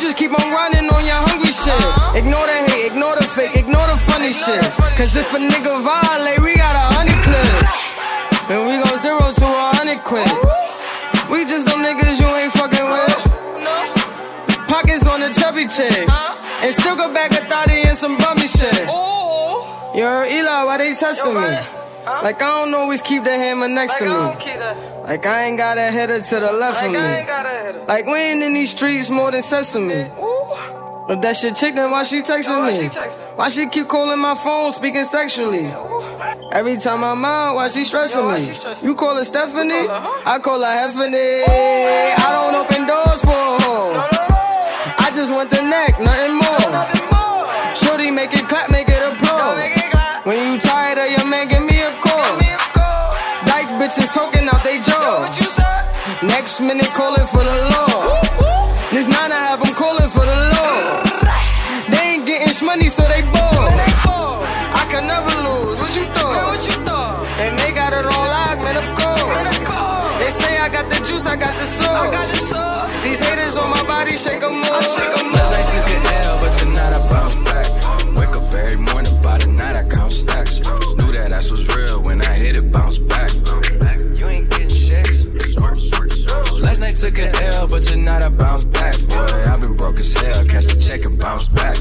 Just 0.00 0.16
keep 0.16 0.32
on 0.32 0.48
running 0.50 0.88
on 0.88 1.04
your 1.04 1.20
hungry 1.28 1.52
shit. 1.52 1.76
Ignore 2.16 2.46
the 2.46 2.58
hate, 2.72 2.86
ignore 2.92 3.14
the 3.16 3.24
fake, 3.24 3.54
ignore 3.54 3.86
the 3.86 3.96
funny 4.08 4.32
shit. 4.32 4.64
Cause 4.96 5.14
if 5.14 5.28
a 5.34 5.38
nigga 5.38 5.82
violate, 5.84 6.40
we 6.40 6.56
got 6.56 6.74
a 6.74 6.86
honey 6.96 7.16
clip. 7.20 7.46
And 8.50 8.60
we 8.66 8.74
go 8.82 8.90
zero 9.04 9.20
to 9.32 9.44
a 9.44 9.76
hundred 9.76 10.02
quid. 10.02 10.26
We 11.30 11.44
just 11.44 11.66
them 11.66 11.84
niggas 11.84 12.18
you 12.18 12.26
ain't 12.26 12.52
fucking 12.52 12.88
with. 12.90 13.14
Pockets 14.68 15.06
on 15.06 15.20
the 15.20 15.30
chubby 15.34 15.66
chick. 15.68 16.08
And 16.62 16.74
still 16.74 16.96
go 16.96 17.12
back 17.12 17.32
a 17.32 17.44
thotty 17.46 17.82
and 17.82 17.96
some 17.96 18.16
bummy 18.18 18.48
shit. 18.48 18.86
Heard 19.94 20.28
Eli, 20.32 20.64
why 20.64 20.76
they 20.78 20.94
testing 20.94 21.34
me? 21.34 21.40
Like 22.06 22.40
I 22.42 22.64
don't 22.64 22.74
always 22.74 23.02
keep 23.02 23.24
the 23.24 23.30
hammer 23.36 23.68
next 23.68 23.98
to 23.98 24.04
me. 24.04 24.10
Like 25.04 25.26
I 25.26 25.44
ain't 25.44 25.58
got 25.58 25.76
a 25.78 25.90
header 25.92 26.20
to 26.20 26.40
the 26.40 26.52
left 26.52 26.82
of 26.84 26.92
me. 26.92 26.98
Like 27.90 28.06
we 28.06 28.14
ain't 28.14 28.40
in 28.40 28.52
these 28.54 28.70
streets 28.70 29.10
more 29.10 29.32
than 29.32 29.42
sesame. 29.42 30.06
If 31.12 31.20
that 31.22 31.36
shit 31.36 31.56
chick, 31.56 31.74
then 31.74 31.90
why 31.90 32.04
she 32.04 32.22
texting 32.22 32.62
me? 32.70 32.86
Why 33.34 33.48
she 33.48 33.66
keep 33.66 33.88
calling 33.88 34.20
my 34.20 34.36
phone, 34.36 34.70
speaking 34.70 35.02
sexually? 35.02 35.66
Every 36.52 36.76
time 36.76 37.02
I'm 37.02 37.24
out, 37.24 37.56
why 37.56 37.66
she 37.66 37.84
stressing 37.84 38.30
me? 38.30 38.86
You 38.86 38.94
call 38.94 39.16
her 39.16 39.24
Stephanie? 39.24 39.88
I 39.90 40.38
call 40.38 40.60
her 40.60 40.66
Heffany. 40.66 41.42
I 41.48 42.28
don't 42.30 42.54
open 42.62 42.86
doors 42.86 43.20
for 43.22 43.34
a 43.34 43.58
hoe. 43.58 44.06
I 45.06 45.10
just 45.12 45.32
want 45.32 45.50
the 45.50 45.60
neck, 45.60 45.98
nothing 45.98 46.38
more. 46.38 47.74
Shorty, 47.74 48.12
make 48.12 48.32
it 48.32 48.46
clap, 48.46 48.70
make 48.70 48.88
it 48.88 49.02
applaud. 49.02 49.58
When 50.24 50.38
you 50.46 50.60
tired 50.60 50.98
of 50.98 51.10
your 51.10 51.26
man, 51.26 51.48
give 51.48 51.64
me 51.64 51.82
a 51.82 51.90
call. 51.98 52.38
Dice 53.50 53.72
bitches 53.82 54.14
talking 54.14 54.46
out 54.46 54.62
they 54.62 54.78
jaw. 54.78 55.26
Next 56.22 56.60
minute 56.60 56.84
calling 56.92 57.26
for 57.28 57.42
the 57.42 57.56
law. 57.72 58.20
This 58.92 59.08
nine 59.08 59.32
I 59.32 59.40
have 59.48 59.60
them 59.64 59.72
calling 59.72 60.10
for 60.10 60.20
the 60.20 60.38
law. 60.52 61.00
They 61.88 62.04
ain't 62.12 62.26
getting 62.26 62.66
money, 62.66 62.90
so 62.90 63.02
they 63.08 63.22
bored. 63.22 63.72
I 64.80 64.84
can 64.92 65.06
never 65.06 65.32
lose. 65.48 65.80
What 65.80 65.96
you 65.96 66.04
thought? 66.12 67.24
And 67.40 67.58
they 67.58 67.72
got 67.72 67.94
it 67.94 68.04
on 68.04 68.26
lock, 68.36 68.58
man, 68.60 68.76
of 68.76 68.88
course. 69.00 69.48
They 70.20 70.30
say 70.30 70.58
I 70.58 70.68
got 70.68 70.90
the 70.92 71.00
juice, 71.06 71.24
I 71.24 71.36
got 71.36 71.56
the 71.56 71.64
sauce. 71.64 73.02
These 73.02 73.20
haters 73.20 73.56
on 73.56 73.70
my 73.70 73.82
body, 73.84 74.18
shake 74.18 74.42
'em 74.42 74.60
more. 74.60 75.89
But 88.04 88.22
I 88.22 88.28
bounce 88.28 88.64
back. 88.64 88.98
Boy, 89.08 89.44
I've 89.46 89.60
been 89.60 89.76
broke 89.76 90.00
as 90.00 90.12
hell, 90.12 90.44
catch 90.46 90.64
the 90.66 90.80
check 90.80 91.04
and 91.04 91.18
bounce 91.18 91.48
back. 91.48 91.76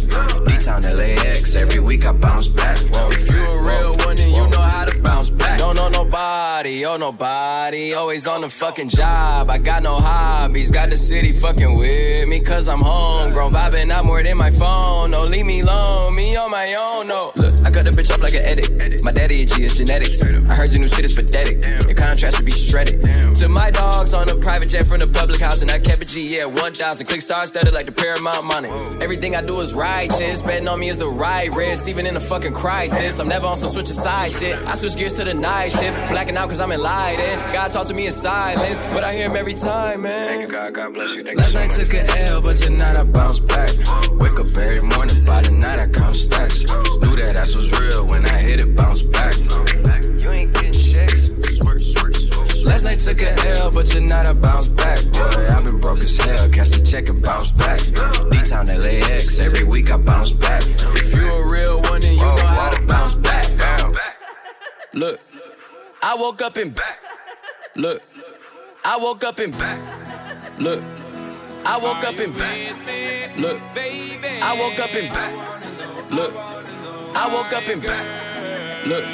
D-Town 0.45 0.81
LAX, 0.83 1.55
every 1.55 1.79
week 1.79 2.05
I 2.05 2.11
bounce 2.11 2.47
back. 2.47 2.77
Whoa, 2.77 3.09
if 3.11 3.29
you 3.29 3.37
a 3.37 3.61
real 3.61 3.95
one, 4.05 4.15
then 4.15 4.29
you 4.29 4.47
know 4.49 4.61
how 4.61 4.85
to 4.85 4.88
bounce 5.79 5.89
back. 5.89 5.89
Don't 5.89 5.91
know 5.91 6.09
nobody, 6.09 6.85
oh 6.85 6.97
nobody, 6.97 7.93
always 7.93 8.27
on 8.27 8.41
the 8.41 8.49
fucking 8.49 8.89
job. 8.89 9.49
I 9.49 9.57
got 9.57 9.81
no 9.83 9.95
hobbies, 9.95 10.71
got 10.71 10.89
the 10.89 10.97
city 10.97 11.31
fucking 11.31 11.77
with 11.77 12.27
me, 12.27 12.39
cause 12.39 12.67
I'm 12.67 12.81
homegrown. 12.81 13.53
Vibing 13.53 13.91
out 13.91 14.05
more 14.05 14.21
than 14.21 14.37
my 14.37 14.51
phone, 14.51 15.11
no, 15.11 15.25
leave 15.25 15.45
me 15.45 15.61
alone, 15.61 16.15
me 16.15 16.35
on 16.35 16.51
my 16.51 16.73
own, 16.75 17.07
no. 17.07 17.31
Look, 17.35 17.53
I 17.65 17.71
cut 17.71 17.85
the 17.85 17.91
bitch 17.91 18.11
off 18.11 18.21
like 18.21 18.33
an 18.33 18.45
edit. 18.45 19.03
My 19.03 19.11
daddy 19.11 19.43
a 19.43 19.45
G, 19.45 19.63
it's 19.63 19.77
genetics. 19.77 20.21
I 20.21 20.55
heard 20.55 20.71
your 20.71 20.81
new 20.81 20.87
shit 20.87 21.05
is 21.05 21.13
pathetic. 21.13 21.65
Your 21.85 21.95
contrast 21.95 22.37
should 22.37 22.45
be 22.45 22.51
shredded. 22.51 23.35
To 23.35 23.47
my 23.47 23.71
dogs 23.71 24.13
on 24.13 24.27
a 24.29 24.35
private 24.35 24.69
jet 24.69 24.85
from 24.85 24.99
the 24.99 25.07
public 25.07 25.39
house, 25.39 25.61
and 25.61 25.71
I 25.71 25.79
kept 25.79 26.01
a 26.01 26.05
G, 26.05 26.37
yeah, 26.37 26.45
1,000. 26.45 27.05
Click 27.05 27.21
stars 27.21 27.49
studded 27.49 27.73
like 27.73 27.85
the 27.85 27.91
Paramount 27.91 28.45
money. 28.45 28.69
Everything 29.01 29.35
I 29.35 29.41
do 29.41 29.59
is 29.61 29.73
righteous. 29.73 30.41
Betting 30.41 30.67
on 30.67 30.79
me 30.79 30.89
is 30.89 30.97
the 30.97 31.07
right 31.07 31.51
risk, 31.53 31.87
even 31.87 32.05
in 32.05 32.17
a 32.17 32.19
fucking 32.19 32.53
crisis. 32.53 33.19
I'm 33.19 33.27
never 33.29 33.47
on 33.47 33.55
some 33.55 33.69
switch 33.69 33.87
side 33.87 34.31
shit. 34.31 34.57
I 34.65 34.75
switch 34.75 34.95
gears 34.95 35.13
to 35.13 35.23
the 35.23 35.33
night 35.33 35.68
shift. 35.69 35.97
Blacking 36.09 36.37
out 36.37 36.49
cause 36.49 36.59
I'm 36.59 36.71
enlightened. 36.71 37.41
God 37.53 37.71
talk 37.71 37.87
to 37.87 37.93
me 37.93 38.05
in 38.05 38.11
silence, 38.11 38.79
but 38.93 39.03
I 39.03 39.15
hear 39.15 39.25
him 39.25 39.35
every 39.35 39.53
time, 39.53 40.01
man. 40.01 40.27
Thank 40.27 40.41
you, 40.41 40.47
God. 40.47 40.73
God 40.73 40.93
bless 40.93 41.15
you. 41.15 41.23
Last 41.35 41.53
night 41.55 41.71
took 41.71 41.93
an 41.93 42.09
L, 42.17 42.41
but 42.41 42.57
tonight 42.57 42.97
I 42.97 43.03
bounce 43.03 43.39
back. 43.39 43.71
Wake 44.19 44.39
up 44.39 44.57
every 44.57 44.81
morning, 44.81 45.23
by 45.23 45.41
the 45.41 45.51
night 45.51 45.79
I 45.79 45.87
count 45.87 46.15
stacks. 46.15 46.63
Knew 46.63 47.15
that 47.15 47.35
ass 47.35 47.55
was 47.55 47.71
real 47.79 48.05
when 48.05 48.25
I 48.25 48.37
hit 48.39 48.59
it, 48.59 48.75
bounce 48.75 49.01
back. 49.01 49.35
You 49.37 50.29
ain't 50.31 50.53
getting 50.53 50.73
checks. 50.73 51.31
Last 52.63 52.83
night 52.83 52.99
took 52.99 53.21
an 53.21 53.39
L, 53.47 53.71
but 53.71 53.85
tonight 53.85 54.27
I 54.27 54.33
bounce 54.33 54.67
back. 54.67 55.03
Boy, 55.11 55.47
I've 55.49 55.65
been 55.65 55.79
broke 55.79 55.99
as 55.99 56.17
hell. 56.17 56.49
Catch 56.49 56.71
the 56.71 56.83
check 56.85 57.09
and 57.09 57.21
bounce 57.21 57.49
back. 57.51 57.79
D-Town 58.29 58.67
LAX, 58.67 59.39
every 59.39 59.63
week 59.63 59.91
I 59.91 59.97
bounce 59.97 60.31
back. 60.31 60.63
If 60.65 61.15
you 61.15 61.29
a 61.29 61.51
real 61.51 61.81
one, 61.81 62.01
then 62.01 62.13
you 62.13 62.21
know 62.21 62.45
how 62.47 62.69
to 62.69 62.85
bounce 62.85 63.15
back. 63.15 63.49
Look, 64.93 65.19
I 66.01 66.15
woke 66.15 66.41
up 66.41 66.57
in 66.57 66.69
back. 66.71 66.99
Look, 67.75 68.01
I 68.85 68.97
woke 68.97 69.23
up 69.23 69.39
in 69.39 69.51
back. 69.51 69.79
Look, 70.57 70.81
I 71.65 71.77
woke 71.77 72.03
up 72.05 72.19
in 72.19 72.31
back. 72.33 73.37
Look, 73.37 73.59
I 74.41 74.57
woke 74.57 74.79
up 74.79 74.95
in 74.95 75.11
back. 75.11 76.11
Look, 76.11 76.33
I 77.15 77.33
woke 77.33 77.53
up 77.53 77.67
in 77.67 77.79
back. 77.81 78.87
Look, 78.87 79.05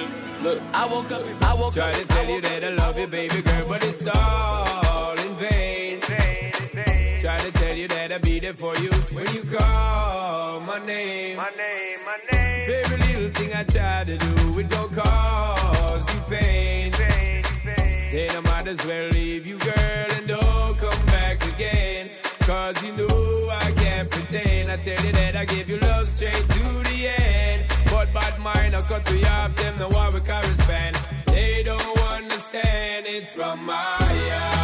look, 0.43 0.61
I 0.73 0.85
woke 0.85 1.11
up. 1.11 1.43
I 1.43 1.53
woke 1.55 1.67
up. 1.67 1.73
Try 1.73 1.89
up. 1.89 1.95
to 1.95 2.07
tell 2.07 2.29
you 2.29 2.41
that 2.41 2.63
I 2.63 2.69
love 2.69 2.99
you, 2.99 3.07
baby 3.07 3.41
girl, 3.41 3.67
but 3.67 3.83
it's 3.83 4.05
all 4.05 5.17
in 5.17 5.35
vain. 5.37 5.99
Try 6.01 7.37
to 7.39 7.51
tell 7.53 7.75
you 7.75 7.87
that 7.87 8.11
I'll 8.11 8.19
be 8.19 8.39
there 8.39 8.53
for 8.53 8.75
you 8.75 8.91
when 9.11 9.25
you 9.33 9.43
call 9.43 10.59
my 10.59 10.77
name. 10.85 11.37
My 11.37 11.49
name, 11.57 11.99
my 12.05 12.17
name. 12.31 12.83
Every 12.83 12.97
little 12.97 13.29
thing 13.31 13.55
I 13.55 13.63
try 13.63 14.03
to 14.03 14.17
do, 14.17 14.59
it 14.59 14.69
gon' 14.69 14.93
cause 14.93 16.13
you 16.13 16.21
pain. 16.29 16.64
Then 18.15 18.31
I 18.33 18.39
might 18.39 18.65
as 18.65 18.85
well 18.85 19.09
leave 19.09 19.45
you, 19.45 19.57
girl, 19.57 20.07
and 20.15 20.25
don't 20.25 20.77
come 20.77 21.05
back 21.07 21.45
again. 21.53 22.07
Cause 22.47 22.81
you 22.81 22.95
know 22.95 23.49
I 23.51 23.73
can't 23.75 24.09
pretend. 24.09 24.69
I 24.69 24.77
tell 24.77 25.05
you 25.05 25.11
that 25.11 25.35
I 25.35 25.43
give 25.43 25.69
you 25.69 25.77
love 25.79 26.07
straight 26.07 26.31
to 26.33 26.63
the 26.89 27.09
end. 27.19 27.65
But 27.91 28.13
bad 28.13 28.39
mind, 28.39 28.73
I 28.73 28.81
cut 28.83 29.11
you 29.11 29.21
off 29.25 29.53
them, 29.57 29.77
the 29.79 29.89
war 29.89 30.09
we 30.13 30.21
correspond. 30.21 30.95
They 31.25 31.63
don't 31.63 31.99
understand 32.13 33.05
it 33.05 33.27
from 33.27 33.65
my 33.65 33.73
heart. 33.75 34.54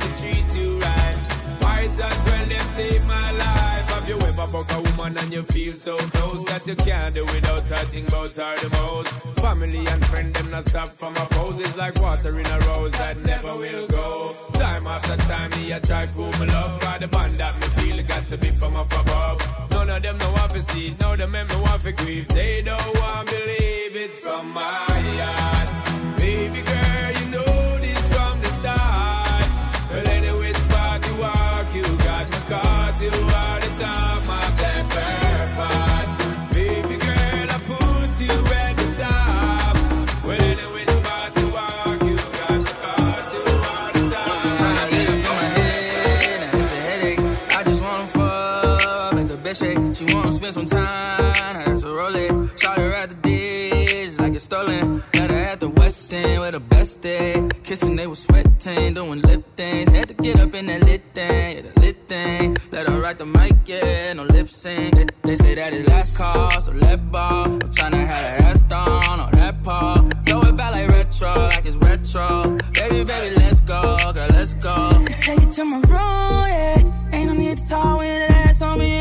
To 0.00 0.08
treat 0.20 0.48
you 0.56 0.78
right, 0.78 1.16
might 1.62 1.90
as 1.90 2.18
well 2.26 2.46
them 2.46 2.66
take 2.74 3.04
my 3.06 3.32
life. 3.32 3.86
Have 3.94 4.08
you 4.08 4.16
ever 4.16 4.46
buck 4.52 4.70
a 4.72 4.80
woman 4.80 5.18
and 5.18 5.32
you 5.32 5.42
feel 5.44 5.74
so 5.74 5.96
close 5.96 6.44
that 6.50 6.66
you 6.66 6.76
can't 6.76 7.14
do 7.14 7.24
without 7.26 7.66
touching 7.66 8.06
both 8.06 8.36
her 8.36 8.56
the 8.56 8.70
most? 8.78 9.12
Family 9.40 9.86
and 9.86 10.04
friend 10.06 10.34
them 10.34 10.50
not 10.50 10.64
stop 10.64 10.88
from 10.88 11.12
a 11.12 11.26
pose. 11.34 11.60
It's 11.60 11.76
like 11.76 12.00
water 12.00 12.38
in 12.38 12.46
a 12.46 12.58
rose 12.68 12.92
that 12.92 13.16
never 13.18 13.54
will 13.56 13.86
go. 13.88 14.34
Time 14.52 14.86
after 14.86 15.16
time, 15.32 15.50
me 15.50 15.74
I 15.74 15.78
try 15.78 16.06
prove 16.06 16.38
my 16.38 16.46
love. 16.46 16.80
Got 16.80 17.00
the 17.00 17.08
bond 17.08 17.32
that 17.34 17.54
me 17.60 17.66
feel 17.78 18.02
got 18.04 18.26
to 18.28 18.38
be 18.38 18.50
from 18.50 18.76
up 18.76 18.92
above. 18.92 19.70
None 19.70 19.90
of 19.90 20.02
them 20.02 20.18
know 20.18 20.32
want 20.32 20.50
to 20.52 20.62
see, 20.62 20.88
of 20.88 21.18
them 21.18 21.30
make 21.30 21.48
me 21.48 21.56
want 21.62 21.80
to 21.82 21.92
grieve. 21.92 22.28
They 22.28 22.62
don't 22.64 22.98
want 22.98 23.28
to 23.28 23.34
believe 23.34 23.96
it's 23.96 24.18
from 24.18 24.50
my 24.52 24.62
heart. 24.62 26.18
Baby 26.18 26.62
girl, 26.62 27.12
you 27.20 27.30
know 27.30 27.47
She 49.58 50.04
wanna 50.14 50.32
spend 50.32 50.54
some 50.54 50.66
time, 50.66 50.86
I 50.86 51.64
that's 51.66 51.82
a 51.82 51.92
roll 51.92 52.14
it. 52.14 52.60
Shout 52.60 52.78
her 52.78 52.94
at 52.94 53.08
the 53.08 53.16
ditch 53.16 54.16
like 54.20 54.34
it's 54.34 54.44
stolen. 54.44 55.02
Met 55.14 55.30
her 55.32 55.36
at 55.36 55.58
the 55.58 55.68
West 55.68 56.14
End 56.14 56.40
with 56.40 56.52
the 56.52 56.60
best 56.60 57.00
day. 57.00 57.48
Kissing, 57.64 57.96
they 57.96 58.06
was 58.06 58.20
sweating, 58.20 58.94
doing 58.94 59.20
lip 59.20 59.44
things. 59.56 59.90
Had 59.90 60.06
to 60.08 60.14
get 60.14 60.38
up 60.38 60.54
in 60.54 60.66
that 60.66 60.84
lit 60.84 61.02
thing, 61.12 61.56
yeah, 61.56 61.62
the 61.62 61.80
lit 61.80 61.96
thing. 62.06 62.56
Let 62.70 62.86
her 62.86 63.00
write 63.00 63.18
the 63.18 63.26
mic, 63.26 63.56
yeah, 63.66 64.12
no 64.12 64.22
lip 64.22 64.48
sync. 64.48 64.94
They, 64.94 65.06
they 65.24 65.34
say 65.34 65.56
that 65.56 65.72
it 65.72 65.88
last 65.88 66.16
call, 66.16 66.52
so 66.60 66.70
let 66.70 67.10
ball. 67.10 67.46
I'm 67.46 67.58
tryna 67.58 68.06
have 68.06 68.08
that 68.08 68.40
ass 68.42 68.62
down 68.62 69.18
on 69.18 69.32
that 69.32 69.64
paw. 69.64 69.96
Throw 70.24 70.40
it 70.42 70.56
back 70.56 70.72
like 70.72 70.88
retro, 70.88 71.34
like 71.34 71.66
it's 71.66 71.76
retro. 71.78 72.56
Baby, 72.74 73.02
baby, 73.02 73.34
let's 73.34 73.60
go, 73.62 73.96
girl, 74.12 74.28
let's 74.30 74.54
go. 74.54 75.04
Take 75.20 75.42
it 75.42 75.50
to 75.50 75.64
my 75.64 75.78
room, 75.78 75.88
yeah. 75.90 77.10
Ain't 77.10 77.26
no 77.26 77.32
need 77.32 77.58
to 77.58 77.66
talk 77.66 77.98
with 77.98 78.28
that 78.28 78.30
ass 78.30 78.62
on 78.62 78.78
me 78.78 78.97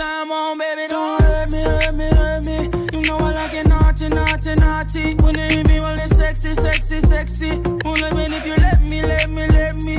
time 0.00 0.32
on, 0.32 0.56
baby. 0.56 0.88
Don't 0.88 1.20
hurt 1.20 1.50
me, 1.50 1.60
hurt 1.62 1.94
me, 1.94 2.08
hurt 2.08 2.44
me. 2.44 2.58
You 2.92 3.00
know 3.06 3.18
I 3.18 3.32
like 3.32 3.52
it 3.52 3.66
naughty, 3.68 4.08
naughty, 4.08 4.54
naughty. 4.54 5.14
When 5.22 5.38
you 5.38 5.48
hit 5.54 5.68
me, 5.68 5.78
well, 5.80 5.98
it's 5.98 6.16
sexy, 6.16 6.54
sexy, 6.54 7.00
sexy. 7.00 7.50
Well, 7.84 8.02
I 8.04 8.10
mean, 8.12 8.32
if 8.32 8.46
you 8.46 8.56
let 8.56 8.80
me, 8.82 9.02
let 9.02 9.28
me, 9.28 9.46
let 9.48 9.76
me. 9.76 9.96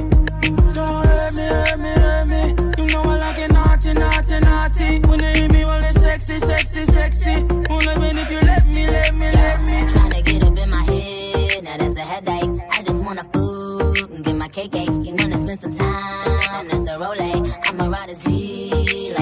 Don't 0.74 1.06
hurt 1.06 1.34
me, 1.38 1.46
hurt 1.56 1.80
me, 1.86 1.92
hurt 2.04 2.28
me. 2.34 2.42
You 2.80 2.86
know 2.92 3.04
I 3.04 3.18
like 3.18 3.38
it 3.46 3.52
naughty, 3.54 3.94
naughty, 3.94 4.40
naughty. 4.40 5.00
When 5.08 5.20
you 5.20 5.34
hit 5.40 5.54
me, 5.54 5.66
well, 5.66 5.84
it's 5.84 6.02
sexy, 6.02 6.40
sexy, 6.40 6.86
sexy. 6.86 7.36
Well, 7.70 7.88
I 7.88 7.96
mean, 8.02 8.18
if 8.18 8.32
you 8.32 8.40
let 8.40 8.66
me, 8.68 8.88
let 8.88 9.14
me, 9.14 9.30
let 9.30 9.62
me. 9.62 9.78
Tryna 9.94 10.26
get 10.26 10.44
up 10.44 10.58
in 10.58 10.70
my 10.70 10.84
head, 10.92 11.64
now 11.64 11.78
that's 11.78 11.98
a 11.98 12.06
headache. 12.12 12.50
I 12.72 12.82
just 12.82 13.04
wanna 13.04 13.24
food 13.34 14.10
and 14.10 14.26
get 14.26 14.36
my 14.36 14.48
cake. 14.48 14.72
cake. 14.72 14.90
You 14.90 15.14
wanna 15.20 15.38
spend 15.38 15.60
some 15.60 15.76
time, 15.76 16.68
that's 16.70 16.88
a 16.88 16.98
role. 16.98 17.22
I'ma 17.68 17.86
ride 17.88 18.10
a 18.10 18.16
Z 18.16 19.14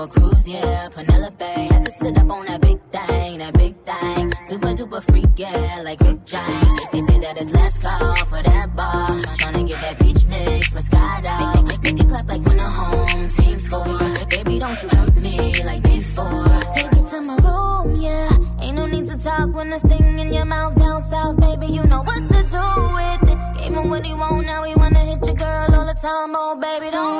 a 0.00 0.08
cruise, 0.08 0.48
yeah, 0.48 0.88
Penelope. 0.88 1.44
Had 1.44 1.84
to 1.84 1.90
sit 1.90 2.16
up 2.16 2.30
on 2.30 2.46
that 2.46 2.60
big 2.60 2.80
thing, 2.90 3.38
that 3.38 3.54
big 3.54 3.74
thing. 3.84 4.32
Super 4.48 4.72
duper 4.74 5.02
freak, 5.02 5.26
yeah, 5.36 5.80
like 5.84 6.00
Rick 6.00 6.24
James. 6.24 6.80
They 6.92 7.00
say 7.00 7.18
that 7.18 7.36
it's 7.40 7.52
last 7.52 7.82
call 7.82 8.16
for 8.26 8.42
that 8.42 8.74
bar. 8.76 9.08
Tryna 9.40 9.68
get 9.68 9.80
that 9.80 9.98
peach 10.00 10.24
mix, 10.24 10.72
Moscato. 10.72 11.66
Make, 11.68 11.82
make 11.82 12.00
it 12.00 12.08
clap 12.08 12.28
like 12.28 12.44
when 12.46 12.56
the 12.56 12.70
home 12.80 13.28
team 13.28 13.60
score. 13.60 14.26
Baby, 14.28 14.58
don't 14.58 14.82
you 14.82 14.88
hurt 14.88 15.16
me 15.16 15.64
like 15.64 15.82
before. 15.82 16.44
Take 16.74 16.92
it 17.00 17.06
to 17.12 17.20
my 17.22 17.36
room, 17.36 18.00
yeah. 18.00 18.30
Ain't 18.62 18.76
no 18.76 18.86
need 18.86 19.06
to 19.06 19.18
talk 19.22 19.52
when 19.52 19.70
there's 19.70 19.82
thing 19.82 20.18
in 20.18 20.32
your 20.32 20.46
mouth 20.46 20.76
down 20.76 21.02
south, 21.10 21.38
baby. 21.40 21.66
You 21.66 21.84
know 21.84 22.02
what 22.02 22.22
to 22.32 22.40
do 22.56 22.66
with 22.96 23.32
it. 23.32 23.38
Gave 23.58 23.76
him 23.76 23.90
what 23.90 24.06
he 24.06 24.14
want, 24.14 24.46
now 24.46 24.62
he 24.62 24.74
wanna 24.74 25.00
hit 25.00 25.24
your 25.26 25.34
girl 25.34 25.74
all 25.74 25.86
the 25.86 25.94
time. 25.94 26.32
Oh, 26.34 26.56
baby, 26.56 26.90
don't 26.90 27.19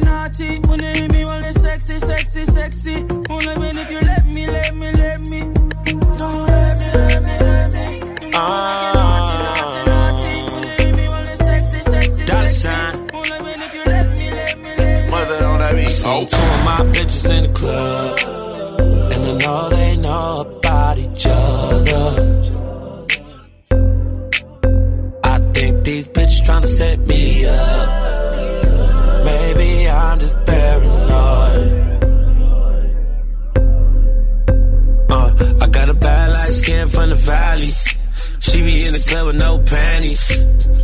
naughty, 0.00 0.58
naughty, 0.58 0.58
naughty. 0.58 0.68
When 0.68 0.80
you 0.82 0.86
hit 0.88 1.12
me, 1.12 1.24
well, 1.24 1.44
it's 1.44 1.60
sexy, 1.60 1.98
sexy, 1.98 2.44
sexy. 2.46 3.02
Well, 3.28 3.48
I 3.48 3.56
mean, 3.56 3.78
if 3.78 3.90
you 3.90 4.00
let 4.00 4.26
me, 4.26 4.46
let 4.46 4.74
me, 4.74 4.92
let 4.92 5.20
me. 5.20 5.40
Don't 5.40 6.48
hurt 6.48 6.78
me, 6.78 6.86
hurt 6.96 7.22
me, 7.22 7.30
hurt 7.30 7.72
me. 7.74 7.94
You 8.22 8.30
know 8.30 8.38
I 8.38 8.92
naughty, 8.94 9.36
naughty, 9.44 9.80
naughty. 9.90 10.52
When 10.52 10.62
you 10.62 10.68
hit 10.70 10.96
me, 10.96 11.08
well, 11.08 11.28
it's 11.28 11.38
sexy, 11.38 11.78
sexy, 11.80 12.24
Dollar 12.24 12.48
sexy. 12.48 12.60
sign. 12.60 13.06
Well, 13.12 13.32
I 13.32 13.38
mean, 13.40 13.62
if 13.62 13.74
you 13.74 13.82
let 13.84 14.10
me, 14.18 14.30
let 14.30 14.58
me, 14.58 14.76
let 14.76 15.04
me. 15.04 15.10
Mother 15.10 15.44
on 15.44 15.58
that 15.60 15.74
beat. 15.74 15.84
I 15.84 15.88
see 15.88 16.26
two 16.26 16.36
of 16.36 16.64
my 16.64 16.80
bitches 16.92 17.30
in 17.36 17.42
the 17.44 17.58
club. 17.58 18.18
I 19.12 19.34
know 19.44 19.68
they 19.70 19.96
know 19.96 20.40
about 20.40 20.98
each 20.98 21.26
other. 21.26 22.38
I 25.24 25.38
think 25.54 25.84
these 25.84 26.06
bitches 26.08 26.42
tryna 26.46 26.66
set 26.66 26.98
me 27.00 27.46
up. 27.46 27.91
Valley. 37.22 37.70
She 38.40 38.62
be 38.62 38.86
in 38.86 38.92
the 38.92 39.04
club 39.08 39.26
with 39.26 39.36
no 39.36 39.58
panties. 39.58 40.30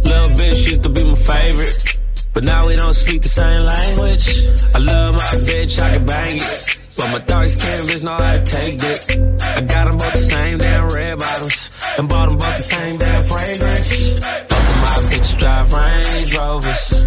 Little 0.04 0.30
bitch 0.30 0.70
used 0.70 0.82
to 0.84 0.88
be 0.88 1.04
my 1.04 1.14
favorite. 1.14 1.98
But 2.32 2.44
now 2.44 2.68
we 2.68 2.76
don't 2.76 2.94
speak 2.94 3.22
the 3.22 3.28
same 3.28 3.62
language. 3.64 4.26
I 4.74 4.78
love 4.78 5.14
my 5.14 5.34
bitch, 5.48 5.80
I 5.80 5.92
can 5.92 6.06
bang 6.06 6.36
it. 6.36 6.78
But 6.96 7.10
my 7.10 7.18
dark 7.18 7.48
skin 7.48 8.04
know 8.04 8.16
how 8.16 8.32
to 8.32 8.44
take 8.44 8.82
it. 8.82 9.42
I 9.42 9.60
got 9.62 9.84
them 9.86 9.96
both 9.98 10.12
the 10.12 10.18
same 10.18 10.58
damn 10.58 10.88
red 10.92 11.18
bottoms. 11.18 11.70
And 11.96 12.08
bought 12.08 12.26
them 12.26 12.38
both 12.38 12.56
the 12.56 12.62
same 12.62 12.98
damn 12.98 13.24
fragrance. 13.24 14.20
Both 14.20 14.68
of 14.72 14.78
my 14.84 14.96
bitches 15.10 15.38
drive 15.38 15.72
Range 15.72 16.36
Rovers. 16.36 17.04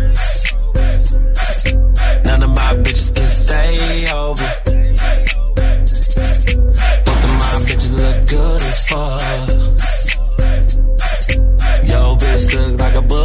None 2.26 2.44
of 2.44 2.50
my 2.50 2.74
bitches 2.84 3.16
can 3.16 3.28
stay 3.28 4.12
over. 4.12 4.71
Look 8.02 8.28
good 8.28 8.62
as 8.62 8.88
fuck. 8.88 9.22
Yo, 11.90 12.16
bitch 12.22 12.46
look 12.56 12.80
like 12.80 12.96
a 12.96 13.02
booger 13.02 13.21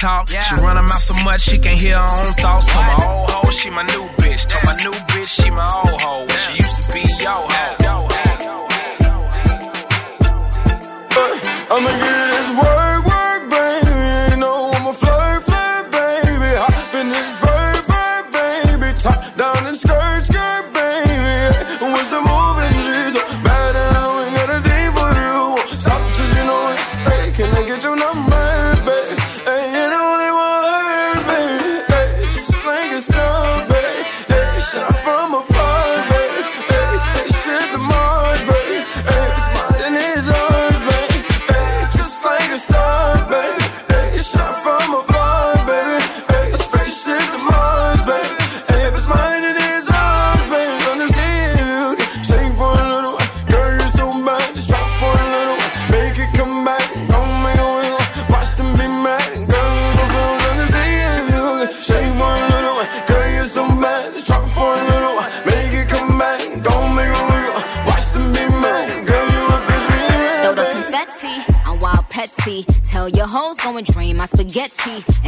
Talk. 0.00 0.28
She 0.28 0.54
run 0.56 0.76
her 0.76 0.82
mouth 0.82 1.00
so 1.00 1.14
much 1.24 1.40
she 1.40 1.58
can't 1.58 1.78
hear 1.78 1.96
her 1.96 2.02
own 2.02 2.32
thoughts. 2.32 2.66
Told 2.66 2.84
my 2.84 2.94
old 3.06 3.30
hoe 3.30 3.50
she 3.50 3.70
my 3.70 3.82
new 3.82 4.04
bitch. 4.20 4.46
Told 4.46 4.64
my 4.64 4.76
new 4.84 4.92
bitch 4.92 5.28
she 5.28 5.50
my 5.50 5.64
old 5.64 6.00
hoe. 6.02 6.26
She 6.28 6.52
used 6.62 6.82
to 6.84 6.92
be 6.92 7.05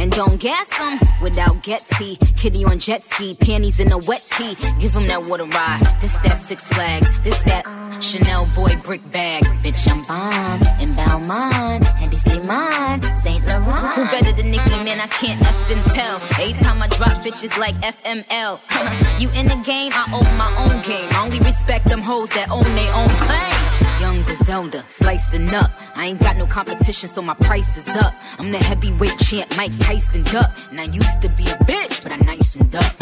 And 0.09 0.15
don't 0.15 0.41
gas 0.41 0.67
them 0.69 0.99
without 1.21 1.61
Getty. 1.61 2.15
Kitty 2.35 2.65
on 2.65 2.79
jet 2.79 3.03
ski, 3.03 3.35
panties 3.35 3.79
in 3.79 3.91
a 3.91 3.97
wet 4.07 4.27
tee. 4.31 4.55
Give 4.79 4.91
them 4.91 5.05
that 5.05 5.27
water 5.27 5.45
ride. 5.45 5.81
This 6.01 6.17
that 6.21 6.41
Six 6.41 6.67
Flags. 6.67 7.07
This 7.19 7.39
that 7.43 7.63
Chanel 8.01 8.47
boy 8.55 8.75
brick 8.83 9.03
bag. 9.11 9.43
Bitch, 9.61 9.87
I'm 9.87 10.01
bomb 10.09 10.61
in 10.81 10.89
Balmain. 10.93 11.85
And 12.01 12.11
it's 12.11 12.47
mine, 12.47 13.01
Saint 13.21 13.45
Laurent. 13.45 13.93
Who 13.93 14.05
better 14.05 14.31
than 14.31 14.49
Nicki, 14.49 14.83
man? 14.83 14.99
I 14.99 15.07
can't 15.07 15.39
effing 15.43 15.93
tell. 15.93 16.15
Every 16.41 16.53
time 16.53 16.81
I 16.81 16.87
drop 16.87 17.11
bitches 17.21 17.55
like 17.59 17.75
FML. 17.75 18.59
you 19.21 19.27
in 19.29 19.47
the 19.47 19.61
game, 19.63 19.91
I 19.93 20.05
own 20.11 20.37
my 20.37 20.51
own 20.57 20.81
game. 20.81 21.07
I 21.11 21.23
only 21.23 21.37
respect 21.39 21.85
them 21.85 22.01
hoes 22.01 22.31
that 22.31 22.49
own 22.49 22.63
their 22.63 22.93
own 22.95 23.09
claim. 23.09 23.69
Young 24.01 24.23
Griselda, 24.23 24.83
slicing 24.87 25.53
up. 25.53 25.71
I 25.93 26.05
ain't 26.07 26.21
got 26.21 26.37
no 26.37 26.45
competition, 26.45 27.09
so 27.09 27.21
my 27.21 27.33
price 27.33 27.77
is 27.77 27.87
up. 27.89 28.13
I'm 28.37 28.49
the 28.51 28.57
heavyweight 28.57 29.19
champ, 29.19 29.57
Mike 29.57 29.77
Tyson 29.79 29.98
up. 30.35 30.51
And 30.71 30.79
I 30.79 30.85
used 30.85 31.21
to 31.21 31.29
be 31.29 31.43
a 31.43 31.57
bitch, 31.65 32.03
but 32.03 32.11
I 32.11 32.17
nicened 32.17 32.75
up. 32.75 32.93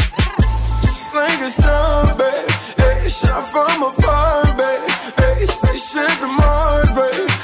Slang 1.12 1.42
and 1.44 1.54
stuff, 1.54 2.18
baby. 2.18 2.54
Hey, 2.78 3.10
shot 3.10 3.44
from 3.52 3.84
afar, 3.84 4.46
baby. 4.58 4.92
Hey, 5.18 5.46
spaceship 5.46 6.20
to 6.20 6.28
Mars, 6.28 6.92
baby. 6.92 7.37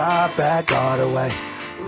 Top 0.00 0.36
back 0.36 0.72
all 0.72 0.96
the 0.96 1.08
way. 1.08 1.30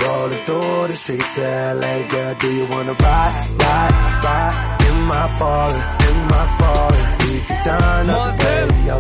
Rolling 0.03 0.43
through 0.47 0.87
the 0.91 0.97
streets 1.03 1.37
of 1.39 1.81
LA, 1.81 1.95
girl. 2.13 2.35
Do 2.43 2.49
you 2.59 2.67
wanna 2.73 2.95
ride, 3.07 3.35
ride, 3.63 3.95
ride 4.25 4.57
in 4.89 4.97
my 5.13 5.27
falling, 5.39 5.87
in 6.09 6.19
my 6.33 6.45
falling? 6.59 7.07
We 7.25 7.35
can 7.47 7.59
turn 7.67 8.05
up 8.17 8.31
the 8.39 8.49
radio. 8.49 8.97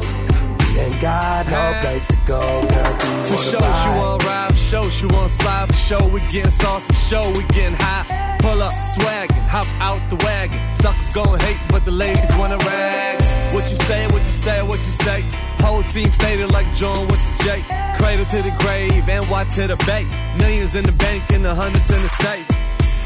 We 0.60 0.66
ain't 0.84 1.00
got 1.00 1.42
no 1.56 1.62
place 1.82 2.06
to 2.12 2.18
go, 2.32 2.40
girl. 2.72 2.92
Do 3.02 3.08
you 3.16 3.22
For 3.28 3.40
wanna 3.40 3.50
sure, 3.50 3.72
she 3.82 3.90
want 4.00 4.24
ride. 4.24 4.50
For 4.52 4.62
sure, 4.70 4.90
she 4.96 5.06
want 5.14 5.30
slide. 5.40 5.66
For 5.70 5.80
sure, 5.88 6.06
we 6.14 6.20
getting 6.32 6.56
saucy, 6.62 6.86
For 6.92 7.00
sure, 7.08 7.28
we 7.36 7.42
getting 7.56 7.78
high. 7.86 8.06
Pull 8.44 8.60
up, 8.68 8.74
swaggin', 8.94 9.46
hop 9.54 9.68
out 9.88 10.02
the 10.10 10.16
wagon. 10.24 10.60
Suckers 10.76 11.12
gon' 11.14 11.38
hate, 11.46 11.60
but 11.68 11.84
the 11.84 11.94
ladies 12.04 12.32
wanna 12.38 12.58
rag. 12.68 13.22
What 13.54 13.64
you 13.70 13.76
say? 13.88 14.06
What 14.06 14.22
you 14.30 14.36
say? 14.46 14.62
What 14.62 14.80
you 14.88 14.94
say? 15.06 15.20
Whole 15.62 15.84
team 15.84 16.10
faded 16.10 16.50
like 16.50 16.66
John 16.74 17.06
with 17.06 17.22
the 17.22 17.44
J. 17.44 17.62
Cradle 17.96 18.26
to 18.34 18.42
the 18.42 18.50
grave, 18.58 19.08
and 19.08 19.30
NY 19.30 19.44
to 19.54 19.68
the 19.70 19.78
bay. 19.86 20.04
Millions 20.36 20.74
in 20.74 20.82
the 20.82 20.96
bank 20.98 21.22
and 21.30 21.44
the 21.44 21.54
hundreds 21.54 21.88
in 21.88 22.02
the 22.02 22.12
safe. 22.18 22.46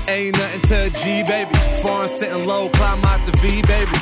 Ain't 0.09 0.39
nothing 0.39 0.63
to 0.73 0.77
a 0.87 0.91
G, 0.91 1.23
baby. 1.29 1.53
Foreign 1.83 2.09
sitting 2.09 2.45
low, 2.45 2.71
climb 2.71 3.05
out 3.05 3.21
the 3.27 3.33
V, 3.45 3.61
baby. 3.61 3.99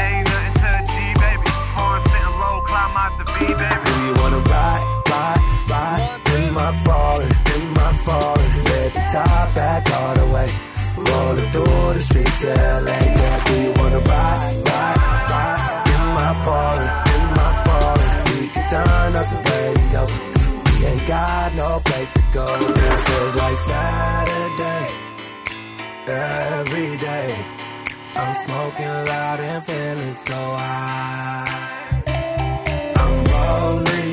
Ain't 0.00 0.24
nothing 0.32 0.54
to 0.64 0.68
a 0.72 0.82
G, 0.88 0.96
baby. 1.20 1.48
Foreign 1.76 2.04
sitting 2.08 2.36
low, 2.40 2.56
climb 2.64 2.96
out 2.96 3.12
the 3.20 3.26
V, 3.36 3.38
baby. 3.52 3.84
Do 3.84 3.94
you 4.00 4.14
wanna 4.16 4.42
ride, 4.48 4.84
ride, 5.12 5.42
ride 5.68 6.04
in 6.40 6.54
my 6.54 6.72
falling, 6.88 7.36
in 7.52 7.64
my 7.76 7.92
falling? 8.00 8.52
Let 8.64 8.96
the 8.96 9.04
top 9.12 9.54
back 9.54 9.84
all 9.92 10.14
the 10.16 10.26
way. 10.32 10.48
Rolling 10.96 11.50
through 11.52 11.92
the 11.92 12.00
streets 12.00 12.44
of 12.44 12.56
LA, 12.56 12.96
girl. 12.96 13.38
Do 13.44 13.54
you 13.60 13.72
wanna 13.76 14.00
ride, 14.08 14.56
ride, 14.72 15.00
ride 15.28 15.84
in 15.92 16.04
my 16.16 16.32
falling? 16.48 17.07
We 18.48 18.54
can 18.54 18.66
turn 18.66 19.12
up 19.14 19.26
the 19.28 19.40
radio. 19.52 20.02
We 20.64 20.86
ain't 20.86 21.06
got 21.06 21.54
no 21.54 21.80
place 21.84 22.12
to 22.14 22.22
go. 22.32 22.46
It 22.46 22.98
feels 23.06 23.36
like 23.36 23.58
Saturday, 23.68 24.86
every 26.06 26.96
day. 26.96 27.44
I'm 28.16 28.34
smoking 28.34 29.04
loud 29.04 29.40
and 29.40 29.62
feeling 29.62 30.14
so 30.14 30.34
high. 30.34 31.44
I'm 32.96 33.24
rolling 33.34 34.07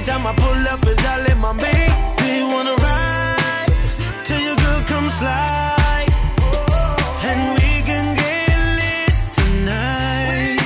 Every 0.00 0.12
time 0.14 0.26
I 0.26 0.32
pull 0.32 0.66
up, 0.66 0.82
is 0.88 1.04
all 1.04 1.26
in 1.30 1.38
my 1.38 1.52
me. 1.52 1.76
Do 2.16 2.26
you 2.32 2.48
wanna 2.48 2.74
ride? 2.74 3.70
Till 4.24 4.40
your 4.40 4.56
girl 4.56 4.82
come 4.86 5.10
slide. 5.10 6.08
And 7.28 7.52
we 7.52 7.70
can 7.84 8.16
get 8.16 8.56
lit 8.80 9.12
tonight. 9.36 10.56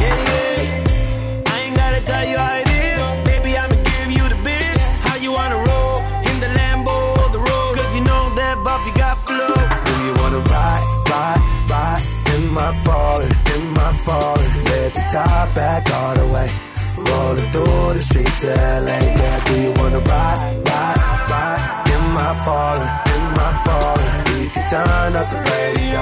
Yeah, 0.00 0.30
yeah. 0.32 1.52
I 1.52 1.60
ain't 1.60 1.76
gotta 1.76 2.00
tell 2.00 2.24
you 2.26 2.38
how 2.38 2.56
it 2.56 2.70
is. 2.70 3.04
Baby, 3.28 3.58
I'ma 3.58 3.76
give 3.84 4.12
you 4.16 4.24
the 4.32 4.40
biz. 4.42 4.80
How 5.04 5.16
you 5.16 5.32
wanna 5.32 5.56
roll? 5.68 6.00
In 6.30 6.40
the 6.40 6.48
Lambo 6.58 6.96
or 7.20 7.28
the 7.28 7.40
road? 7.50 7.76
Cause 7.76 7.94
you 7.94 8.00
know 8.00 8.34
that 8.34 8.64
Bobby 8.64 8.92
got 8.92 9.18
flow. 9.18 9.56
Do 9.88 9.94
you 10.06 10.14
wanna 10.20 10.40
ride, 10.40 10.84
ride, 11.12 11.42
ride 11.68 12.02
in 12.34 12.48
my 12.54 12.72
foreign, 12.82 13.28
in 13.54 13.74
my 13.74 13.92
foreign? 14.06 14.50
Let 14.72 14.94
the 14.94 15.04
top 15.12 15.54
back 15.54 15.92
all 15.92 16.14
the 16.14 16.26
way. 16.32 16.67
Rolling 17.10 17.50
through 17.52 17.94
the 17.96 18.04
streets 18.08 18.44
of 18.44 18.56
LA. 18.56 18.98
Yeah, 19.20 19.44
do 19.46 19.54
you 19.60 19.72
wanna 19.80 19.98
ride, 19.98 20.40
ride, 20.68 21.00
ride 21.32 21.62
in 21.94 22.04
my 22.18 22.32
foreign, 22.44 22.90
in 23.14 23.24
my 23.38 23.50
foreign? 23.64 24.16
We 24.32 24.48
can 24.50 24.64
turn 24.68 25.16
up 25.20 25.28
the 25.34 25.40
radio. 25.52 26.00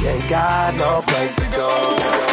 We 0.00 0.08
ain't 0.08 0.28
got 0.28 0.74
no 0.76 1.02
place 1.06 1.34
to 1.36 1.46
go. 1.56 2.29